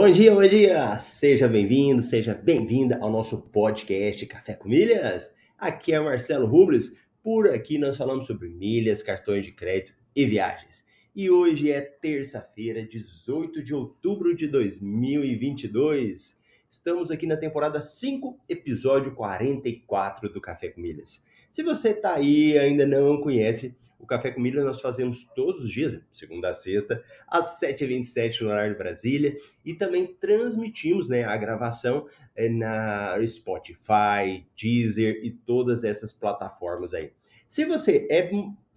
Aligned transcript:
Bom 0.00 0.12
dia, 0.12 0.32
bom 0.32 0.46
dia! 0.46 0.96
Seja 1.00 1.48
bem-vindo, 1.48 2.04
seja 2.04 2.32
bem-vinda 2.32 2.96
ao 3.00 3.10
nosso 3.10 3.36
podcast 3.36 4.24
Café 4.26 4.54
com 4.54 4.68
Milhas. 4.68 5.34
Aqui 5.58 5.92
é 5.92 5.98
Marcelo 5.98 6.46
Rubles. 6.46 6.92
Por 7.20 7.50
aqui 7.50 7.78
nós 7.78 7.96
falamos 7.96 8.28
sobre 8.28 8.48
milhas, 8.48 9.02
cartões 9.02 9.44
de 9.44 9.50
crédito 9.50 9.92
e 10.14 10.24
viagens. 10.24 10.86
E 11.16 11.28
hoje 11.28 11.72
é 11.72 11.80
terça-feira, 11.80 12.86
18 12.86 13.60
de 13.60 13.74
outubro 13.74 14.36
de 14.36 14.46
2022. 14.46 16.38
Estamos 16.70 17.10
aqui 17.10 17.26
na 17.26 17.36
temporada 17.36 17.80
5, 17.80 18.38
episódio 18.48 19.16
44 19.16 20.32
do 20.32 20.40
Café 20.40 20.68
com 20.68 20.80
Milhas. 20.80 21.24
Se 21.50 21.64
você 21.64 21.88
está 21.88 22.14
aí 22.14 22.52
e 22.52 22.58
ainda 22.58 22.86
não 22.86 23.20
conhece, 23.20 23.76
o 23.98 24.06
Café 24.06 24.30
com 24.30 24.40
Milhas 24.40 24.64
nós 24.64 24.80
fazemos 24.80 25.26
todos 25.34 25.64
os 25.64 25.72
dias, 25.72 26.00
segunda 26.12 26.50
a 26.50 26.54
sexta, 26.54 27.02
às 27.26 27.60
7h27 27.60 28.42
no 28.42 28.48
horário 28.48 28.72
de 28.72 28.78
Brasília, 28.78 29.36
e 29.64 29.74
também 29.74 30.06
transmitimos 30.06 31.08
né, 31.08 31.24
a 31.24 31.36
gravação 31.36 32.06
é, 32.36 32.48
na 32.48 33.16
Spotify, 33.26 34.46
Deezer 34.56 35.20
e 35.24 35.30
todas 35.30 35.82
essas 35.82 36.12
plataformas 36.12 36.94
aí. 36.94 37.12
Se 37.48 37.64
você 37.64 38.06
é 38.10 38.30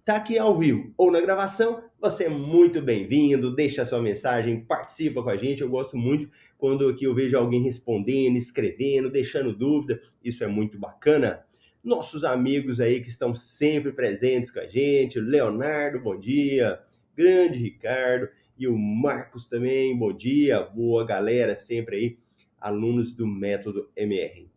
tá 0.04 0.16
aqui 0.16 0.36
ao 0.36 0.58
vivo 0.58 0.92
ou 0.96 1.12
na 1.12 1.20
gravação, 1.20 1.84
você 2.00 2.24
é 2.24 2.28
muito 2.28 2.82
bem-vindo, 2.82 3.54
deixa 3.54 3.84
sua 3.84 4.02
mensagem, 4.02 4.64
participa 4.64 5.22
com 5.22 5.30
a 5.30 5.36
gente. 5.36 5.62
Eu 5.62 5.68
gosto 5.68 5.96
muito 5.96 6.28
quando 6.58 6.88
aqui 6.88 7.04
eu 7.04 7.14
vejo 7.14 7.38
alguém 7.38 7.62
respondendo, 7.62 8.36
escrevendo, 8.36 9.08
deixando 9.08 9.56
dúvida. 9.56 10.00
Isso 10.24 10.42
é 10.42 10.48
muito 10.48 10.76
bacana 10.76 11.44
nossos 11.82 12.22
amigos 12.22 12.80
aí 12.80 13.00
que 13.00 13.08
estão 13.08 13.34
sempre 13.34 13.92
presentes 13.92 14.50
com 14.50 14.60
a 14.60 14.66
gente, 14.66 15.18
Leonardo, 15.18 15.98
bom 15.98 16.16
dia, 16.16 16.80
grande 17.16 17.58
Ricardo 17.58 18.28
e 18.56 18.68
o 18.68 18.78
Marcos 18.78 19.48
também, 19.48 19.96
bom 19.98 20.12
dia, 20.12 20.60
boa 20.60 21.04
galera, 21.04 21.56
sempre 21.56 21.96
aí, 21.96 22.18
alunos 22.60 23.12
do 23.12 23.26
método 23.26 23.90
MR. 23.96 24.48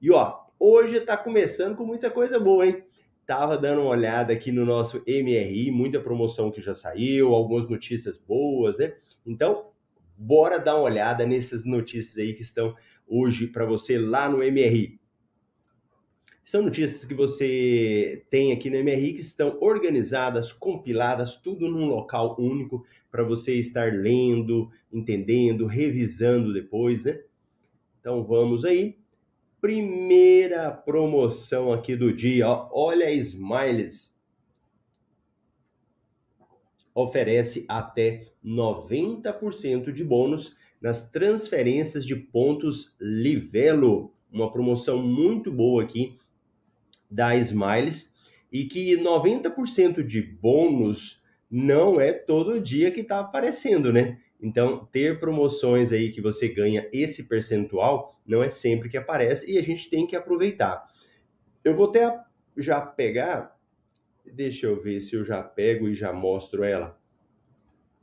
E 0.00 0.10
ó, 0.10 0.46
hoje 0.58 1.00
tá 1.00 1.14
começando 1.14 1.76
com 1.76 1.84
muita 1.84 2.10
coisa 2.10 2.40
boa, 2.40 2.66
hein? 2.66 2.82
Tava 3.26 3.58
dando 3.58 3.82
uma 3.82 3.90
olhada 3.90 4.32
aqui 4.32 4.50
no 4.50 4.64
nosso 4.64 5.02
MRI, 5.06 5.70
muita 5.70 6.00
promoção 6.00 6.50
que 6.50 6.62
já 6.62 6.74
saiu, 6.74 7.34
algumas 7.34 7.68
notícias 7.68 8.16
boas, 8.16 8.78
né? 8.78 8.94
Então, 9.26 9.70
bora 10.16 10.58
dar 10.58 10.76
uma 10.76 10.84
olhada 10.84 11.26
nessas 11.26 11.64
notícias 11.64 12.16
aí 12.16 12.32
que 12.32 12.42
estão 12.42 12.74
hoje 13.06 13.46
para 13.46 13.66
você 13.66 13.98
lá 13.98 14.26
no 14.28 14.38
MRI. 14.38 15.01
São 16.44 16.62
notícias 16.62 17.04
que 17.04 17.14
você 17.14 18.24
tem 18.28 18.52
aqui 18.52 18.68
no 18.68 18.82
MRI 18.82 19.14
que 19.14 19.20
estão 19.20 19.58
organizadas, 19.60 20.52
compiladas, 20.52 21.36
tudo 21.36 21.70
num 21.70 21.86
local 21.86 22.36
único 22.38 22.84
para 23.10 23.22
você 23.22 23.54
estar 23.54 23.92
lendo, 23.92 24.68
entendendo, 24.92 25.66
revisando 25.66 26.52
depois, 26.52 27.04
né? 27.04 27.20
Então 28.00 28.24
vamos 28.24 28.64
aí. 28.64 28.98
Primeira 29.60 30.72
promoção 30.72 31.72
aqui 31.72 31.94
do 31.94 32.12
dia, 32.12 32.48
ó. 32.48 32.68
olha 32.72 33.06
a 33.06 33.12
Smiles. 33.12 34.18
Oferece 36.92 37.64
até 37.68 38.32
90% 38.44 39.92
de 39.92 40.02
bônus 40.02 40.56
nas 40.80 41.08
transferências 41.08 42.04
de 42.04 42.16
pontos 42.16 42.96
Livelo. 43.00 44.12
Uma 44.30 44.50
promoção 44.50 45.00
muito 45.00 45.52
boa 45.52 45.84
aqui 45.84 46.18
da 47.12 47.36
Smiles 47.36 48.12
e 48.50 48.64
que 48.64 48.96
90% 48.96 50.02
de 50.02 50.22
bônus 50.22 51.22
não 51.50 52.00
é 52.00 52.12
todo 52.12 52.60
dia 52.60 52.90
que 52.90 53.00
está 53.00 53.20
aparecendo, 53.20 53.92
né? 53.92 54.18
Então, 54.40 54.88
ter 54.90 55.20
promoções 55.20 55.92
aí 55.92 56.10
que 56.10 56.20
você 56.20 56.48
ganha 56.48 56.88
esse 56.92 57.28
percentual 57.28 58.18
não 58.26 58.42
é 58.42 58.48
sempre 58.48 58.88
que 58.88 58.96
aparece 58.96 59.50
e 59.50 59.58
a 59.58 59.62
gente 59.62 59.88
tem 59.88 60.06
que 60.06 60.16
aproveitar. 60.16 60.84
Eu 61.62 61.76
vou 61.76 61.90
até 61.90 62.20
já 62.56 62.80
pegar, 62.80 63.56
deixa 64.24 64.66
eu 64.66 64.80
ver 64.82 65.00
se 65.00 65.14
eu 65.14 65.24
já 65.24 65.42
pego 65.42 65.88
e 65.88 65.94
já 65.94 66.12
mostro 66.12 66.64
ela. 66.64 66.98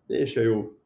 Deixa 0.07 0.39
eu. 0.39 0.77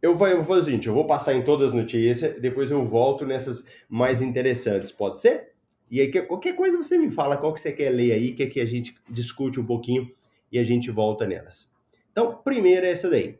Eu 0.00 0.16
vou, 0.16 0.28
eu 0.28 0.36
vou 0.38 0.44
fazer 0.44 0.60
o 0.60 0.64
seguinte: 0.64 0.88
eu 0.88 0.94
vou 0.94 1.06
passar 1.06 1.34
em 1.34 1.42
todas 1.42 1.68
as 1.68 1.74
notícias, 1.74 2.40
depois 2.40 2.70
eu 2.70 2.86
volto 2.86 3.26
nessas 3.26 3.64
mais 3.88 4.22
interessantes, 4.22 4.90
pode 4.90 5.20
ser? 5.20 5.53
E 5.90 6.00
aí, 6.00 6.10
qualquer 6.26 6.56
coisa 6.56 6.76
você 6.76 6.96
me 6.98 7.10
fala 7.10 7.36
qual 7.36 7.52
que 7.52 7.60
você 7.60 7.72
quer 7.72 7.90
ler 7.90 8.12
aí, 8.12 8.32
que 8.32 8.46
que 8.46 8.60
a 8.60 8.66
gente 8.66 8.94
discute 9.08 9.60
um 9.60 9.66
pouquinho 9.66 10.10
e 10.50 10.58
a 10.58 10.64
gente 10.64 10.90
volta 10.90 11.26
nelas. 11.26 11.70
Então, 12.10 12.36
primeira 12.42 12.86
é 12.86 12.90
essa 12.92 13.10
daí. 13.10 13.38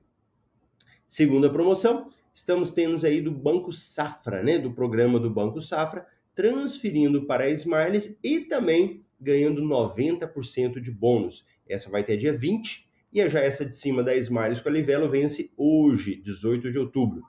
Segunda 1.08 1.48
promoção, 1.48 2.10
estamos 2.32 2.72
tendo 2.72 3.04
aí 3.06 3.20
do 3.20 3.30
Banco 3.30 3.72
Safra, 3.72 4.42
né? 4.42 4.58
Do 4.58 4.72
programa 4.72 5.18
do 5.20 5.30
Banco 5.30 5.62
Safra, 5.62 6.06
transferindo 6.34 7.24
para 7.26 7.44
a 7.44 7.50
Smiles 7.50 8.18
e 8.22 8.40
também 8.40 9.04
ganhando 9.20 9.62
90% 9.62 10.80
de 10.80 10.90
bônus. 10.90 11.44
Essa 11.68 11.88
vai 11.88 12.02
ter 12.02 12.16
dia 12.16 12.32
20 12.32 12.88
e 13.12 13.28
já 13.28 13.38
essa 13.38 13.64
de 13.64 13.76
cima 13.76 14.02
da 14.02 14.14
Smiles 14.16 14.60
com 14.60 14.68
a 14.68 14.72
Livelo 14.72 15.08
vence 15.08 15.52
hoje, 15.56 16.16
18 16.16 16.72
de 16.72 16.78
outubro. 16.78 17.22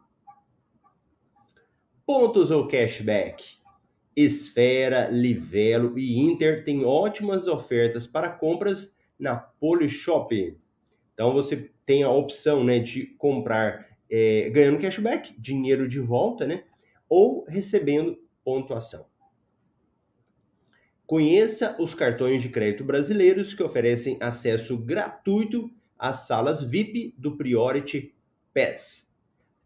Pontos 2.06 2.50
ou 2.50 2.68
cashback? 2.68 3.58
Esfera, 4.16 5.10
Livelo 5.10 5.98
e 6.00 6.20
Inter 6.20 6.64
têm 6.64 6.86
ótimas 6.86 7.48
ofertas 7.48 8.08
para 8.08 8.30
compras 8.30 8.96
na 9.20 9.36
Polishop. 9.36 10.58
Então 11.14 11.34
você 11.34 11.72
tem 11.86 12.04
a 12.04 12.10
opção 12.10 12.64
né, 12.64 12.80
de 12.80 13.06
comprar 13.18 13.86
é, 14.10 14.50
ganhando 14.50 14.80
cashback, 14.80 15.34
dinheiro 15.40 15.88
de 15.88 16.00
volta, 16.00 16.46
né? 16.46 16.64
Ou 17.10 17.46
recebendo 17.46 18.18
pontuação. 18.44 19.06
Conheça 21.06 21.76
os 21.80 21.94
cartões 21.94 22.42
de 22.42 22.50
crédito 22.50 22.84
brasileiros 22.84 23.54
que 23.54 23.62
oferecem 23.62 24.18
acesso 24.20 24.78
gratuito 24.78 25.70
às 26.00 26.28
salas 26.28 26.64
VIP 26.64 27.14
do 27.18 27.38
Priority 27.38 28.16
Pass. 28.54 29.05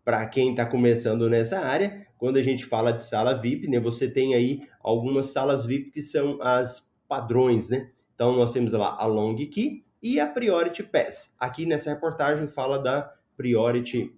Para 0.03 0.25
quem 0.27 0.51
está 0.51 0.65
começando 0.65 1.29
nessa 1.29 1.59
área, 1.59 2.07
quando 2.17 2.37
a 2.37 2.41
gente 2.41 2.65
fala 2.65 2.91
de 2.91 3.03
sala 3.03 3.33
VIP, 3.33 3.67
né, 3.67 3.79
você 3.79 4.09
tem 4.09 4.35
aí 4.35 4.67
algumas 4.81 5.27
salas 5.27 5.65
VIP 5.65 5.91
que 5.91 6.01
são 6.01 6.41
as 6.41 6.91
padrões, 7.07 7.69
né? 7.69 7.91
Então 8.13 8.35
nós 8.35 8.51
temos 8.51 8.71
lá 8.73 8.95
a 8.99 9.05
Long 9.05 9.35
Key 9.35 9.85
e 10.01 10.19
a 10.19 10.27
Priority 10.27 10.83
Pass. 10.83 11.35
Aqui 11.39 11.65
nessa 11.65 11.89
reportagem 11.89 12.47
fala 12.47 12.77
da 12.77 13.13
Priority 13.37 14.13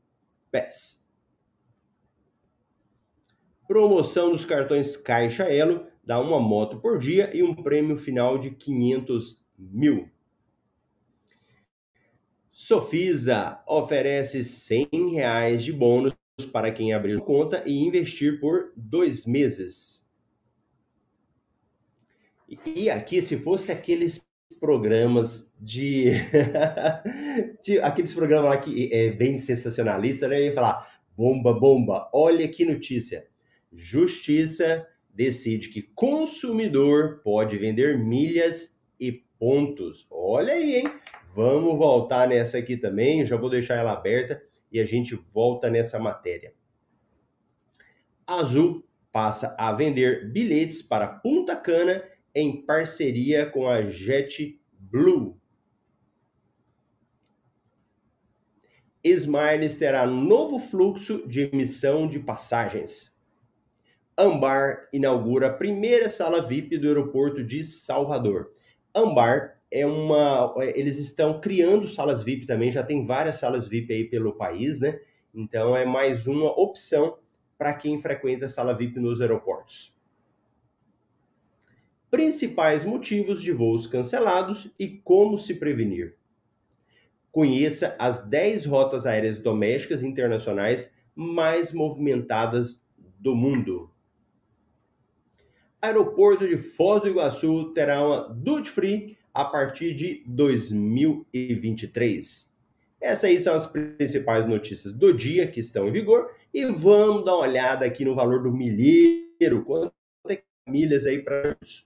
Pass. 0.52 1.08
Promoção 3.68 4.31
dos 4.31 4.44
cartões 4.46 4.97
Caixa 4.97 5.44
Elo 5.44 5.86
dá 6.03 6.20
uma 6.20 6.40
moto 6.40 6.80
por 6.80 6.97
dia 6.97 7.30
e 7.36 7.44
um 7.44 7.56
prêmio 7.56 7.97
final 7.97 8.38
de 8.38 8.52
500 8.52 9.41
mil. 9.58 10.09
Sofisa 12.51 13.63
oferece 13.66 14.44
100 14.44 14.89
reais 15.13 15.63
de 15.63 15.72
bônus 15.72 16.13
para 16.51 16.72
quem 16.72 16.94
abrir 16.94 17.19
conta 17.22 17.63
e 17.66 17.79
investir 17.79 18.39
por 18.39 18.73
dois 18.75 19.25
meses. 19.25 20.06
E 22.75 22.90
aqui, 22.90 23.22
se 23.22 23.37
fosse 23.37 23.72
aqueles 23.72 24.22
programas 24.59 25.49
de, 25.59 26.11
de 27.64 27.79
aqueles 27.79 28.14
programas 28.14 28.49
lá 28.49 28.58
que 28.58 28.93
é 28.93 29.11
bem 29.11 29.37
sensacionalista, 29.37 30.28
né? 30.28 30.40
Eu 30.40 30.46
ia 30.46 30.53
falar 30.53 31.02
bomba, 31.16 31.53
bomba. 31.53 32.09
Olha 32.14 32.47
que 32.49 32.66
notícia. 32.66 33.26
Justiça 33.72 34.85
decide 35.09 35.70
que 35.70 35.81
consumidor 35.96 37.22
pode 37.23 37.58
vender 37.58 37.97
milhas 37.97 38.79
e 38.99 39.23
pontos. 39.40 40.05
Olha 40.11 40.53
aí, 40.53 40.76
hein? 40.76 40.84
Vamos 41.33 41.78
voltar 41.78 42.28
nessa 42.28 42.57
aqui 42.57 42.75
também. 42.75 43.25
Já 43.25 43.37
vou 43.37 43.49
deixar 43.49 43.75
ela 43.75 43.93
aberta 43.93 44.41
e 44.72 44.79
a 44.79 44.85
gente 44.85 45.16
volta 45.16 45.69
nessa 45.69 45.97
matéria. 45.97 46.53
Azul 48.28 48.85
passa 49.11 49.55
a 49.57 49.72
vender 49.72 50.31
bilhetes 50.31 50.81
para 50.81 51.07
Punta 51.07 51.55
Cana 51.55 52.03
em 52.33 52.66
parceria 52.66 53.45
com 53.45 53.67
a 53.67 53.81
JetBlue. 53.83 55.39
Smiles 59.03 59.78
terá 59.78 60.05
novo 60.05 60.59
fluxo 60.59 61.28
de 61.28 61.41
emissão 61.41 62.07
de 62.07 62.19
passagens. 62.19 63.11
Ambar 64.17 64.87
inaugura 64.93 65.47
a 65.47 65.53
primeira 65.53 66.07
sala 66.07 66.41
VIP 66.41 66.78
do 66.78 66.87
aeroporto 66.87 67.43
de 67.43 67.63
Salvador. 67.63 68.51
Ambar 68.93 69.60
é 69.72 69.85
uma. 69.85 70.53
Eles 70.76 71.00
estão 71.00 71.40
criando 71.40 71.88
salas 71.88 72.23
VIP 72.23 72.46
também, 72.46 72.72
já 72.72 72.84
tem 72.84 73.06
várias 73.06 73.38
salas 73.38 73.66
VIP 73.66 73.94
aí 73.94 74.03
pelo 74.03 74.34
país, 74.34 74.82
né? 74.82 75.00
Então 75.34 75.76
é 75.76 75.85
mais 75.85 76.28
uma 76.28 76.52
opção 76.59 77.18
para 77.58 77.73
quem 77.73 77.97
frequenta 77.97 78.50
sala 78.50 78.73
VIP 78.73 79.00
nos 79.00 79.22
aeroportos. 79.22 79.96
Principais 82.09 82.84
motivos 82.84 83.41
de 83.41 83.53
voos 83.53 83.88
cancelados 83.88 84.70
e 84.78 84.90
como 84.90 85.40
se 85.40 85.53
prevenir. 85.53 86.17
Conheça 87.32 87.96
as 87.97 88.28
10 88.28 88.66
rotas 88.66 89.06
aéreas 89.06 89.38
domésticas 89.38 90.03
e 90.03 90.08
internacionais 90.08 90.94
mais 91.16 91.72
movimentadas 91.72 92.84
do 93.17 93.34
mundo. 93.34 93.90
Aeroporto 95.82 96.46
de 96.46 96.58
Foz 96.58 97.02
do 97.02 97.08
Iguaçu 97.08 97.72
terá 97.74 98.06
uma 98.06 98.28
duty 98.28 98.70
free 98.70 99.17
a 99.33 99.45
partir 99.45 99.93
de 99.93 100.23
2023. 100.25 102.51
Essas 103.01 103.23
aí 103.23 103.39
são 103.39 103.55
as 103.55 103.66
principais 103.66 104.47
notícias 104.47 104.93
do 104.93 105.11
dia 105.11 105.47
que 105.47 105.59
estão 105.59 105.87
em 105.87 105.91
vigor 105.91 106.31
e 106.53 106.66
vamos 106.66 107.25
dar 107.25 107.35
uma 107.35 107.47
olhada 107.47 107.85
aqui 107.85 108.05
no 108.05 108.13
valor 108.13 108.43
do 108.43 108.51
milheiro. 108.51 109.66
Quanto 109.66 109.91
é 110.29 110.43
milhas 110.67 111.07
aí 111.07 111.19
para 111.19 111.57
isso? 111.61 111.83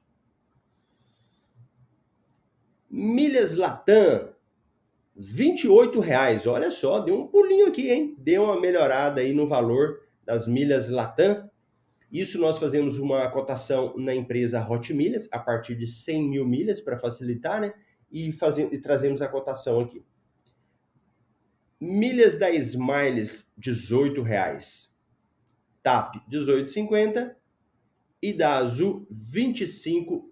Milhas 2.90 3.54
Latam, 3.54 4.30
R$ 5.16 6.00
reais. 6.02 6.46
Olha 6.46 6.70
só, 6.72 7.00
deu 7.00 7.22
um 7.22 7.28
pulinho 7.28 7.68
aqui, 7.68 7.90
hein? 7.90 8.16
Deu 8.18 8.44
uma 8.44 8.60
melhorada 8.60 9.22
aí 9.22 9.34
no 9.34 9.48
valor 9.48 10.02
das 10.26 10.48
milhas 10.48 10.90
Latam. 10.90 11.50
Isso 12.16 12.40
nós 12.40 12.58
fazemos 12.58 12.98
uma 12.98 13.30
cotação 13.30 13.94
na 13.98 14.16
empresa 14.16 14.66
Hot 14.66 14.94
Milhas 14.94 15.28
a 15.34 15.38
partir 15.38 15.76
de 15.76 15.86
100 15.86 16.30
mil 16.30 16.48
milhas 16.48 16.80
para 16.80 16.98
facilitar, 16.98 17.60
né? 17.60 17.74
E, 18.10 18.32
fazemos, 18.32 18.72
e 18.72 18.78
trazemos 18.80 19.22
a 19.22 19.28
cotação 19.28 19.82
aqui. 19.82 20.02
Milhas 21.78 22.40
da 22.40 22.50
Smiles, 22.52 23.54
R$ 23.58 24.24
reais. 24.24 24.96
TAP, 25.84 26.16
18,50 26.32 27.36
e 28.22 28.32
da 28.32 28.60
Azul, 28.60 29.06
R$ 29.12 29.54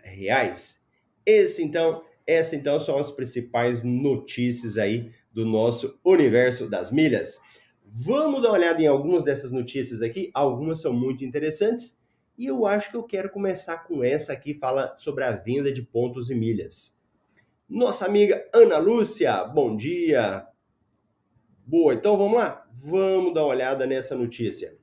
reais. 0.03 0.81
Esse 1.25 1.61
então 1.61 2.01
essas 2.25 2.53
então 2.53 2.79
são 2.79 2.97
as 2.97 3.11
principais 3.11 3.83
notícias 3.83 4.77
aí 4.77 5.11
do 5.33 5.45
nosso 5.45 5.99
universo 6.05 6.69
das 6.69 6.91
milhas. 6.91 7.41
Vamos 7.95 8.41
dar 8.41 8.49
uma 8.49 8.57
olhada 8.57 8.81
em 8.81 8.87
algumas 8.87 9.23
dessas 9.23 9.51
notícias 9.51 10.01
aqui, 10.01 10.31
algumas 10.33 10.81
são 10.81 10.91
muito 10.91 11.23
interessantes 11.23 12.01
e 12.35 12.47
eu 12.47 12.65
acho 12.65 12.89
que 12.89 12.97
eu 12.97 13.03
quero 13.03 13.29
começar 13.29 13.77
com 13.83 14.03
essa 14.03 14.33
aqui, 14.33 14.55
fala 14.55 14.97
sobre 14.97 15.23
a 15.23 15.31
venda 15.31 15.71
de 15.71 15.83
pontos 15.83 16.31
e 16.31 16.33
milhas. 16.33 16.99
Nossa 17.69 18.07
amiga 18.07 18.49
Ana 18.51 18.79
Lúcia, 18.79 19.43
bom 19.43 19.77
dia. 19.77 20.43
Boa, 21.63 21.93
então 21.93 22.17
vamos 22.17 22.39
lá? 22.39 22.67
Vamos 22.73 23.31
dar 23.31 23.41
uma 23.41 23.49
olhada 23.49 23.85
nessa 23.85 24.15
notícia. 24.15 24.75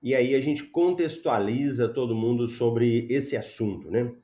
e 0.00 0.14
aí 0.14 0.36
a 0.36 0.40
gente 0.40 0.62
contextualiza 0.62 1.88
todo 1.88 2.14
mundo 2.14 2.46
sobre 2.46 3.08
esse 3.10 3.36
assunto, 3.36 3.90
né? 3.90 4.14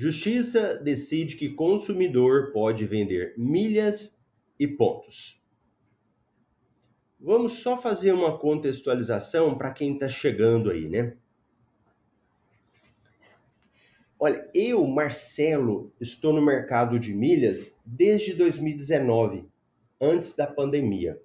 Justiça 0.00 0.76
decide 0.76 1.34
que 1.34 1.48
consumidor 1.48 2.52
pode 2.52 2.86
vender 2.86 3.34
milhas 3.36 4.24
e 4.56 4.64
pontos. 4.64 5.42
Vamos 7.18 7.54
só 7.54 7.76
fazer 7.76 8.12
uma 8.12 8.38
contextualização 8.38 9.58
para 9.58 9.72
quem 9.72 9.94
está 9.94 10.06
chegando 10.06 10.70
aí, 10.70 10.88
né? 10.88 11.16
Olha, 14.20 14.48
eu, 14.54 14.86
Marcelo, 14.86 15.92
estou 16.00 16.32
no 16.32 16.40
mercado 16.40 16.96
de 16.96 17.12
milhas 17.12 17.74
desde 17.84 18.34
2019, 18.34 19.48
antes 20.00 20.36
da 20.36 20.46
pandemia. 20.46 21.20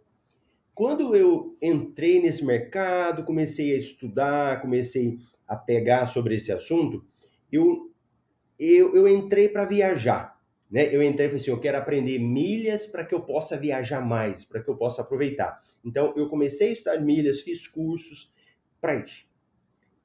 Quando 0.73 1.15
eu 1.15 1.55
entrei 1.61 2.19
nesse 2.19 2.43
mercado, 2.43 3.23
comecei 3.23 3.75
a 3.75 3.77
estudar, 3.77 4.63
comecei 4.63 5.19
a 5.47 5.55
pegar 5.55 6.07
sobre 6.07 6.33
esse 6.33 6.51
assunto, 6.51 7.05
eu, 7.51 7.92
eu, 8.71 8.95
eu 8.95 9.07
entrei 9.07 9.49
para 9.49 9.65
viajar. 9.65 10.39
Né? 10.69 10.93
Eu 10.93 11.03
entrei 11.03 11.27
e 11.27 11.29
falei 11.29 11.41
assim: 11.41 11.51
eu 11.51 11.59
quero 11.59 11.77
aprender 11.77 12.19
milhas 12.19 12.87
para 12.87 13.05
que 13.05 13.13
eu 13.13 13.21
possa 13.21 13.57
viajar 13.57 14.01
mais, 14.01 14.45
para 14.45 14.61
que 14.61 14.69
eu 14.69 14.75
possa 14.75 15.01
aproveitar. 15.01 15.61
Então, 15.83 16.13
eu 16.15 16.29
comecei 16.29 16.69
a 16.69 16.73
estudar 16.73 17.01
milhas, 17.01 17.41
fiz 17.41 17.67
cursos 17.67 18.31
para 18.79 18.95
isso. 18.95 19.25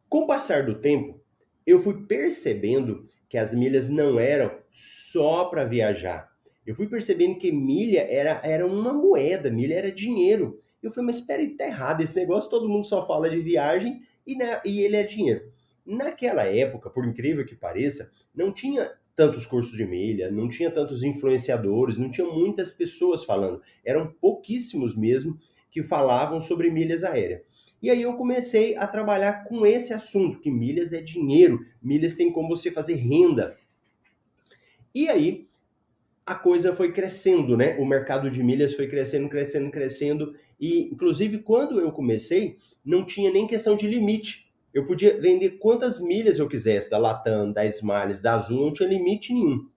Com 0.09 0.21
o 0.21 0.27
passar 0.27 0.65
do 0.65 0.75
tempo, 0.75 1.21
eu 1.67 1.81
fui 1.81 2.07
percebendo 2.07 3.07
que 3.29 3.37
as 3.37 3.53
milhas 3.53 3.89
não 3.89 4.19
eram 4.19 4.51
só 4.71 5.45
para 5.45 5.65
viajar. 5.65 6.33
Eu 6.67 6.75
fui 6.75 6.87
percebendo 6.87 7.39
que 7.39 7.53
milha 7.53 8.01
era, 8.01 8.41
era 8.45 8.67
uma 8.67 8.93
moeda, 8.93 9.51
milha 9.51 9.75
era 9.75 9.93
dinheiro. 9.93 10.61
Eu 10.83 10.91
falei, 10.91 11.07
mas 11.07 11.17
espera 11.19 11.43
aí, 11.43 11.57
tá 11.57 11.67
errado 11.67 12.03
esse 12.03 12.15
negócio, 12.17 12.51
todo 12.51 12.69
mundo 12.69 12.85
só 12.85 13.07
fala 13.07 13.29
de 13.29 13.41
viagem 13.41 14.03
e, 14.27 14.35
né, 14.37 14.61
e 14.65 14.81
ele 14.81 14.97
é 14.97 15.03
dinheiro. 15.03 15.53
Naquela 15.91 16.43
época, 16.43 16.91
por 16.91 17.07
incrível 17.07 17.47
que 17.47 17.55
pareça, 17.55 18.11
não 18.35 18.53
tinha 18.53 18.93
tantos 19.17 19.47
cursos 19.47 19.75
de 19.75 19.87
milha, 19.87 20.31
não 20.31 20.47
tinha 20.47 20.71
tantos 20.71 21.03
influenciadores, 21.03 21.97
não 21.97 22.11
tinha 22.11 22.27
muitas 22.27 22.71
pessoas 22.71 23.25
falando. 23.25 23.63
Eram 23.83 24.13
pouquíssimos 24.21 24.95
mesmo 24.95 25.41
que 25.71 25.83
falavam 25.83 26.43
sobre 26.43 26.71
milhas 26.71 27.03
aéreas. 27.03 27.41
E 27.81 27.89
aí 27.89 28.03
eu 28.03 28.13
comecei 28.19 28.77
a 28.77 28.87
trabalhar 28.87 29.45
com 29.45 29.65
esse 29.65 29.95
assunto, 29.95 30.41
que 30.41 30.51
milhas 30.51 30.93
é 30.93 31.01
dinheiro, 31.01 31.65
milhas 31.83 32.15
tem 32.17 32.31
como 32.31 32.55
você 32.55 32.71
fazer 32.71 32.97
renda. 32.97 33.57
E 34.95 35.09
aí 35.09 35.49
a 36.27 36.35
coisa 36.35 36.75
foi 36.75 36.93
crescendo, 36.93 37.57
né? 37.57 37.79
O 37.79 37.87
mercado 37.87 38.31
de 38.31 38.43
milhas 38.43 38.75
foi 38.75 38.89
crescendo, 38.89 39.27
crescendo, 39.31 39.71
crescendo. 39.71 40.35
E, 40.61 40.83
inclusive, 40.93 41.39
quando 41.39 41.81
eu 41.81 41.91
comecei, 41.93 42.59
não 42.85 43.07
tinha 43.07 43.33
nem 43.33 43.47
questão 43.47 43.75
de 43.75 43.89
limite. 43.89 44.48
Eu 44.73 44.87
podia 44.87 45.21
vender 45.21 45.59
quantas 45.59 46.01
milhas 46.01 46.39
eu 46.39 46.49
quisesse, 46.49 46.91
da 46.91 46.99
Latam, 46.99 47.53
da 47.53 47.65
Smiles, 47.67 48.21
da 48.21 48.35
Azul, 48.35 48.67
não 48.67 48.73
tinha 48.73 48.89
limite 48.89 49.33
nenhum. 49.33 49.69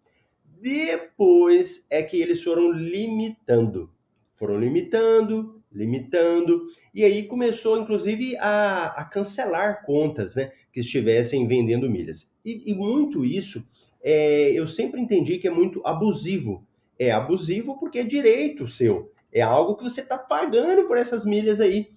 Depois 0.59 1.85
é 1.89 2.03
que 2.03 2.21
eles 2.21 2.43
foram 2.43 2.71
limitando. 2.71 3.89
Foram 4.35 4.59
limitando, 4.59 5.61
limitando. 5.71 6.67
E 6.93 7.03
aí 7.03 7.23
começou, 7.23 7.79
inclusive, 7.79 8.35
a, 8.37 8.87
a 8.87 9.05
cancelar 9.05 9.85
contas, 9.85 10.35
né? 10.35 10.51
Que 10.71 10.81
estivessem 10.81 11.47
vendendo 11.47 11.89
milhas. 11.89 12.29
E, 12.43 12.71
e 12.71 12.73
muito 12.73 13.23
isso 13.25 13.65
é, 14.03 14.51
eu 14.51 14.67
sempre 14.67 14.99
entendi 14.99 15.37
que 15.37 15.47
é 15.47 15.51
muito 15.51 15.81
abusivo. 15.85 16.65
É 16.97 17.11
abusivo 17.11 17.79
porque 17.79 17.99
é 17.99 18.03
direito 18.03 18.67
seu. 18.67 19.11
É 19.31 19.41
algo 19.41 19.75
que 19.75 19.83
você 19.83 20.01
está 20.01 20.17
pagando 20.17 20.87
por 20.87 20.97
essas 20.97 21.25
milhas 21.25 21.61
aí. 21.61 21.89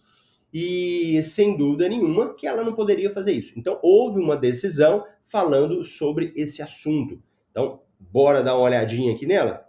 E 0.54 1.20
sem 1.24 1.56
dúvida 1.56 1.88
nenhuma 1.88 2.32
que 2.32 2.46
ela 2.46 2.62
não 2.62 2.76
poderia 2.76 3.10
fazer 3.10 3.32
isso. 3.32 3.52
Então 3.56 3.80
houve 3.82 4.20
uma 4.20 4.36
decisão 4.36 5.04
falando 5.24 5.82
sobre 5.82 6.32
esse 6.36 6.62
assunto. 6.62 7.20
Então, 7.50 7.82
bora 7.98 8.40
dar 8.40 8.54
uma 8.54 8.62
olhadinha 8.62 9.12
aqui 9.12 9.26
nela? 9.26 9.68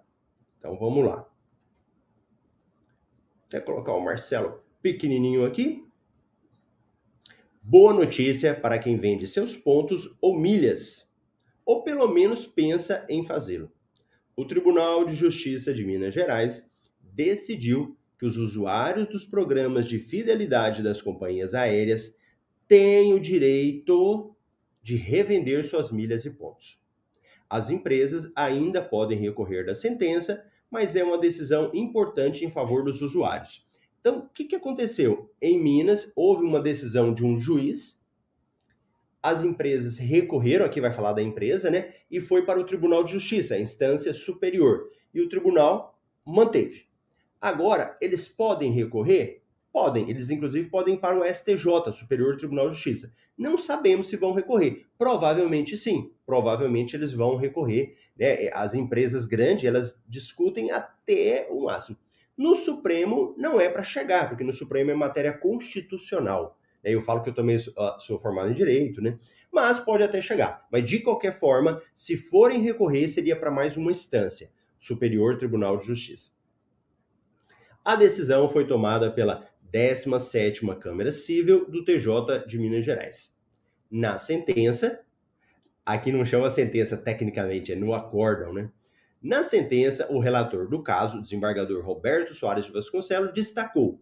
Então 0.59 0.77
vamos 0.77 1.03
lá. 1.03 1.27
Até 3.47 3.59
colocar 3.59 3.93
o 3.93 3.99
Marcelo 3.99 4.61
pequenininho 4.79 5.43
aqui. 5.43 5.83
Boa 7.59 7.91
notícia 7.91 8.53
para 8.53 8.77
quem 8.77 8.95
vende 8.95 9.25
seus 9.25 9.57
pontos 9.57 10.15
ou 10.21 10.37
milhas 10.37 11.11
ou 11.65 11.81
pelo 11.81 12.07
menos 12.07 12.45
pensa 12.45 13.03
em 13.09 13.23
fazê-lo. 13.23 13.71
O 14.35 14.45
Tribunal 14.45 15.03
de 15.03 15.15
Justiça 15.15 15.73
de 15.73 15.83
Minas 15.83 16.13
Gerais 16.13 16.69
decidiu 17.01 17.97
que 18.25 18.29
os 18.29 18.37
usuários 18.37 19.07
dos 19.07 19.23
programas 19.23 19.87
de 19.87 19.99
fidelidade 19.99 20.81
das 20.81 20.99
companhias 20.99 21.53
aéreas 21.53 22.17
têm 22.67 23.13
o 23.13 23.19
direito 23.19 24.35
de 24.81 24.95
revender 24.95 25.63
suas 25.63 25.91
milhas 25.91 26.25
e 26.25 26.31
pontos. 26.31 26.79
As 27.47 27.69
empresas 27.69 28.31
ainda 28.35 28.81
podem 28.81 29.19
recorrer 29.19 29.63
da 29.63 29.75
sentença, 29.75 30.43
mas 30.71 30.95
é 30.95 31.03
uma 31.03 31.19
decisão 31.19 31.69
importante 31.71 32.43
em 32.43 32.49
favor 32.49 32.83
dos 32.83 32.99
usuários. 33.03 33.63
Então, 33.99 34.21
o 34.21 34.29
que, 34.29 34.45
que 34.45 34.55
aconteceu? 34.55 35.31
Em 35.39 35.61
Minas, 35.61 36.11
houve 36.15 36.43
uma 36.43 36.59
decisão 36.59 37.13
de 37.13 37.23
um 37.23 37.37
juiz 37.37 38.03
as 39.21 39.43
empresas 39.43 39.97
recorreram, 39.97 40.65
aqui 40.65 40.79
vai 40.79 40.91
falar 40.91 41.13
da 41.13 41.21
empresa, 41.21 41.71
né? 41.71 41.95
E 42.11 42.21
foi 42.21 42.45
para 42.45 42.59
o 42.59 42.63
Tribunal 42.63 43.03
de 43.03 43.13
Justiça, 43.13 43.55
a 43.55 43.59
instância 43.59 44.13
superior. 44.13 44.87
E 45.11 45.19
o 45.19 45.27
tribunal 45.27 45.99
manteve. 46.23 46.85
Agora, 47.39 47.97
eles 48.01 48.27
podem 48.27 48.71
recorrer? 48.71 49.43
Podem. 49.71 50.09
Eles, 50.09 50.29
inclusive, 50.29 50.69
podem 50.69 50.95
ir 50.95 50.99
para 50.99 51.19
o 51.19 51.25
STJ, 51.25 51.93
Superior 51.93 52.37
Tribunal 52.37 52.69
de 52.69 52.75
Justiça. 52.75 53.11
Não 53.37 53.57
sabemos 53.57 54.07
se 54.07 54.15
vão 54.15 54.31
recorrer. 54.31 54.85
Provavelmente 54.97 55.77
sim. 55.77 56.11
Provavelmente 56.25 56.95
eles 56.95 57.11
vão 57.11 57.35
recorrer. 57.35 57.95
Né? 58.17 58.49
As 58.53 58.73
empresas 58.73 59.25
grandes, 59.25 59.65
elas 59.65 60.01
discutem 60.07 60.71
até 60.71 61.47
o 61.51 61.65
máximo. 61.65 61.97
No 62.37 62.55
Supremo, 62.55 63.33
não 63.37 63.59
é 63.59 63.69
para 63.69 63.83
chegar, 63.83 64.27
porque 64.29 64.43
no 64.43 64.53
Supremo 64.53 64.91
é 64.91 64.95
matéria 64.95 65.33
constitucional. 65.33 66.57
Eu 66.83 67.01
falo 67.01 67.23
que 67.23 67.29
eu 67.29 67.33
também 67.33 67.57
sou, 67.57 67.73
uh, 67.73 67.99
sou 67.99 68.19
formado 68.19 68.51
em 68.51 68.53
direito, 68.53 69.01
né? 69.01 69.17
Mas 69.51 69.79
pode 69.79 70.03
até 70.03 70.21
chegar. 70.21 70.67
Mas 70.71 70.87
de 70.87 70.99
qualquer 70.99 71.31
forma, 71.31 71.81
se 71.93 72.15
forem 72.15 72.61
recorrer, 72.61 73.07
seria 73.07 73.35
para 73.35 73.49
mais 73.49 73.75
uma 73.75 73.91
instância, 73.91 74.51
Superior 74.77 75.37
Tribunal 75.37 75.77
de 75.77 75.87
Justiça. 75.87 76.34
A 77.85 77.95
decisão 77.95 78.49
foi 78.49 78.67
tomada 78.67 79.09
pela 79.11 79.47
17ª 79.71 80.77
Câmara 80.79 81.13
Civil 81.13 81.69
do 81.69 81.85
TJ 81.85 82.45
de 82.47 82.57
Minas 82.57 82.83
Gerais. 82.83 83.33
Na 83.89 84.17
sentença, 84.17 85.05
Aqui 85.85 86.11
não 86.11 86.25
chama 86.25 86.49
sentença 86.49 86.97
tecnicamente, 86.97 87.71
é 87.71 87.75
no 87.75 87.93
acórdão, 87.93 88.51
né? 88.51 88.71
Na 89.21 89.43
sentença, 89.43 90.11
o 90.11 90.17
relator 90.17 90.67
do 90.67 90.81
caso, 90.81 91.21
desembargador 91.21 91.85
Roberto 91.85 92.33
Soares 92.33 92.65
de 92.65 92.71
Vasconcelos, 92.71 93.31
destacou: 93.31 94.01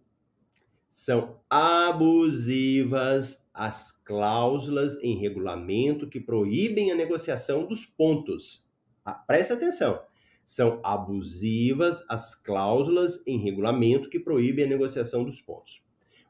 são 0.88 1.40
abusivas 1.48 3.46
as 3.52 3.92
cláusulas 3.92 4.96
em 5.02 5.18
regulamento 5.20 6.08
que 6.08 6.18
proíbem 6.18 6.90
a 6.90 6.94
negociação 6.94 7.66
dos 7.66 7.84
pontos. 7.84 8.66
Ah, 9.04 9.12
presta 9.12 9.52
atenção. 9.52 10.00
São 10.44 10.80
abusivas 10.82 12.04
as 12.08 12.34
cláusulas 12.34 13.22
em 13.26 13.38
regulamento 13.38 14.10
que 14.10 14.20
proíbem 14.20 14.64
a 14.64 14.68
negociação 14.68 15.24
dos 15.24 15.40
pontos. 15.40 15.82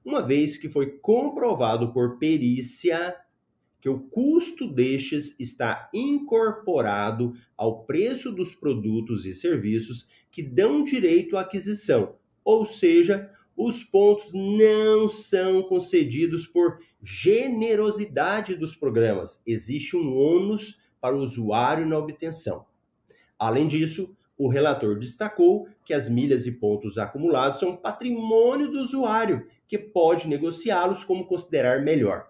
Uma 0.05 0.23
vez 0.23 0.57
que 0.57 0.69
foi 0.69 0.99
comprovado 0.99 1.93
por 1.93 2.19
perícia 2.19 3.17
que 3.81 3.89
o 3.89 4.01
custo 4.01 4.67
destes 4.67 5.35
está 5.39 5.91
incorporado 5.93 7.35
ao 7.57 7.85
preço 7.85 8.33
dos 8.33 8.55
produtos 8.55 9.27
e 9.27 9.35
serviços 9.35 10.09
que 10.31 10.43
dão 10.43 10.83
direito 10.83 11.37
à 11.37 11.43
aquisição, 11.43 12.15
ou 12.43 12.65
seja, 12.65 13.31
os 13.57 13.85
pontos 13.85 14.33
não 14.33 15.09
são 15.09 15.63
concedidos 15.63 16.47
por 16.47 16.79
generosidade 17.03 18.57
dos 18.57 18.75
programas. 18.75 19.43
Existe 19.47 19.97
um 19.97 20.17
ônus 20.17 20.81
para 21.01 21.15
o 21.15 21.21
usuário 21.21 21.87
na 21.87 21.99
obtenção. 21.99 22.65
Além 23.39 23.67
disso, 23.67 24.17
o 24.37 24.49
relator 24.49 24.99
destacou 24.99 25.69
que 25.85 25.95
as 25.95 26.09
milhas 26.09 26.47
e 26.47 26.53
pontos 26.53 26.99
acumulados 26.99 27.61
são 27.61 27.77
patrimônio 27.77 28.71
do 28.71 28.81
usuário, 28.81 29.47
que 29.67 29.79
pode 29.79 30.27
negociá-los 30.29 31.05
como 31.05 31.27
considerar 31.27 31.83
melhor. 31.83 32.29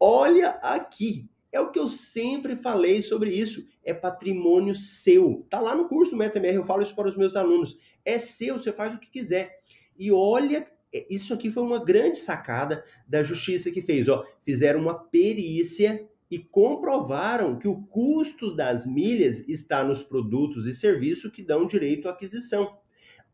Olha 0.00 0.50
aqui, 0.62 1.28
é 1.52 1.60
o 1.60 1.70
que 1.70 1.78
eu 1.78 1.86
sempre 1.86 2.56
falei 2.56 3.02
sobre 3.02 3.30
isso. 3.30 3.66
É 3.84 3.92
patrimônio 3.92 4.74
seu. 4.74 5.46
Tá 5.50 5.60
lá 5.60 5.74
no 5.74 5.88
curso 5.88 6.12
do 6.12 6.16
MetaMR, 6.16 6.54
eu 6.54 6.64
falo 6.64 6.82
isso 6.82 6.94
para 6.94 7.08
os 7.08 7.16
meus 7.16 7.36
alunos. 7.36 7.76
É 8.04 8.18
seu, 8.18 8.58
você 8.58 8.72
faz 8.72 8.94
o 8.94 8.98
que 8.98 9.10
quiser. 9.10 9.60
E 9.98 10.10
olha, 10.10 10.66
isso 11.10 11.34
aqui 11.34 11.50
foi 11.50 11.62
uma 11.62 11.84
grande 11.84 12.16
sacada 12.18 12.84
da 13.06 13.22
justiça 13.22 13.70
que 13.70 13.82
fez. 13.82 14.08
Ó, 14.08 14.24
fizeram 14.42 14.80
uma 14.80 14.94
perícia 14.94 16.08
e 16.32 16.38
comprovaram 16.38 17.58
que 17.58 17.68
o 17.68 17.82
custo 17.82 18.56
das 18.56 18.86
milhas 18.86 19.46
está 19.50 19.84
nos 19.84 20.02
produtos 20.02 20.66
e 20.66 20.74
serviços 20.74 21.30
que 21.30 21.42
dão 21.42 21.66
direito 21.66 22.08
à 22.08 22.12
aquisição. 22.12 22.78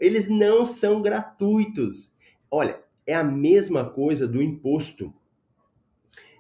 Eles 0.01 0.29
não 0.29 0.67
são 0.67 1.01
gratuitos. 1.01 2.13
Olha, 2.51 2.83
é 3.07 3.15
a 3.15 3.23
mesma 3.23 3.89
coisa 3.89 4.27
do 4.27 4.43
imposto. 4.43 5.15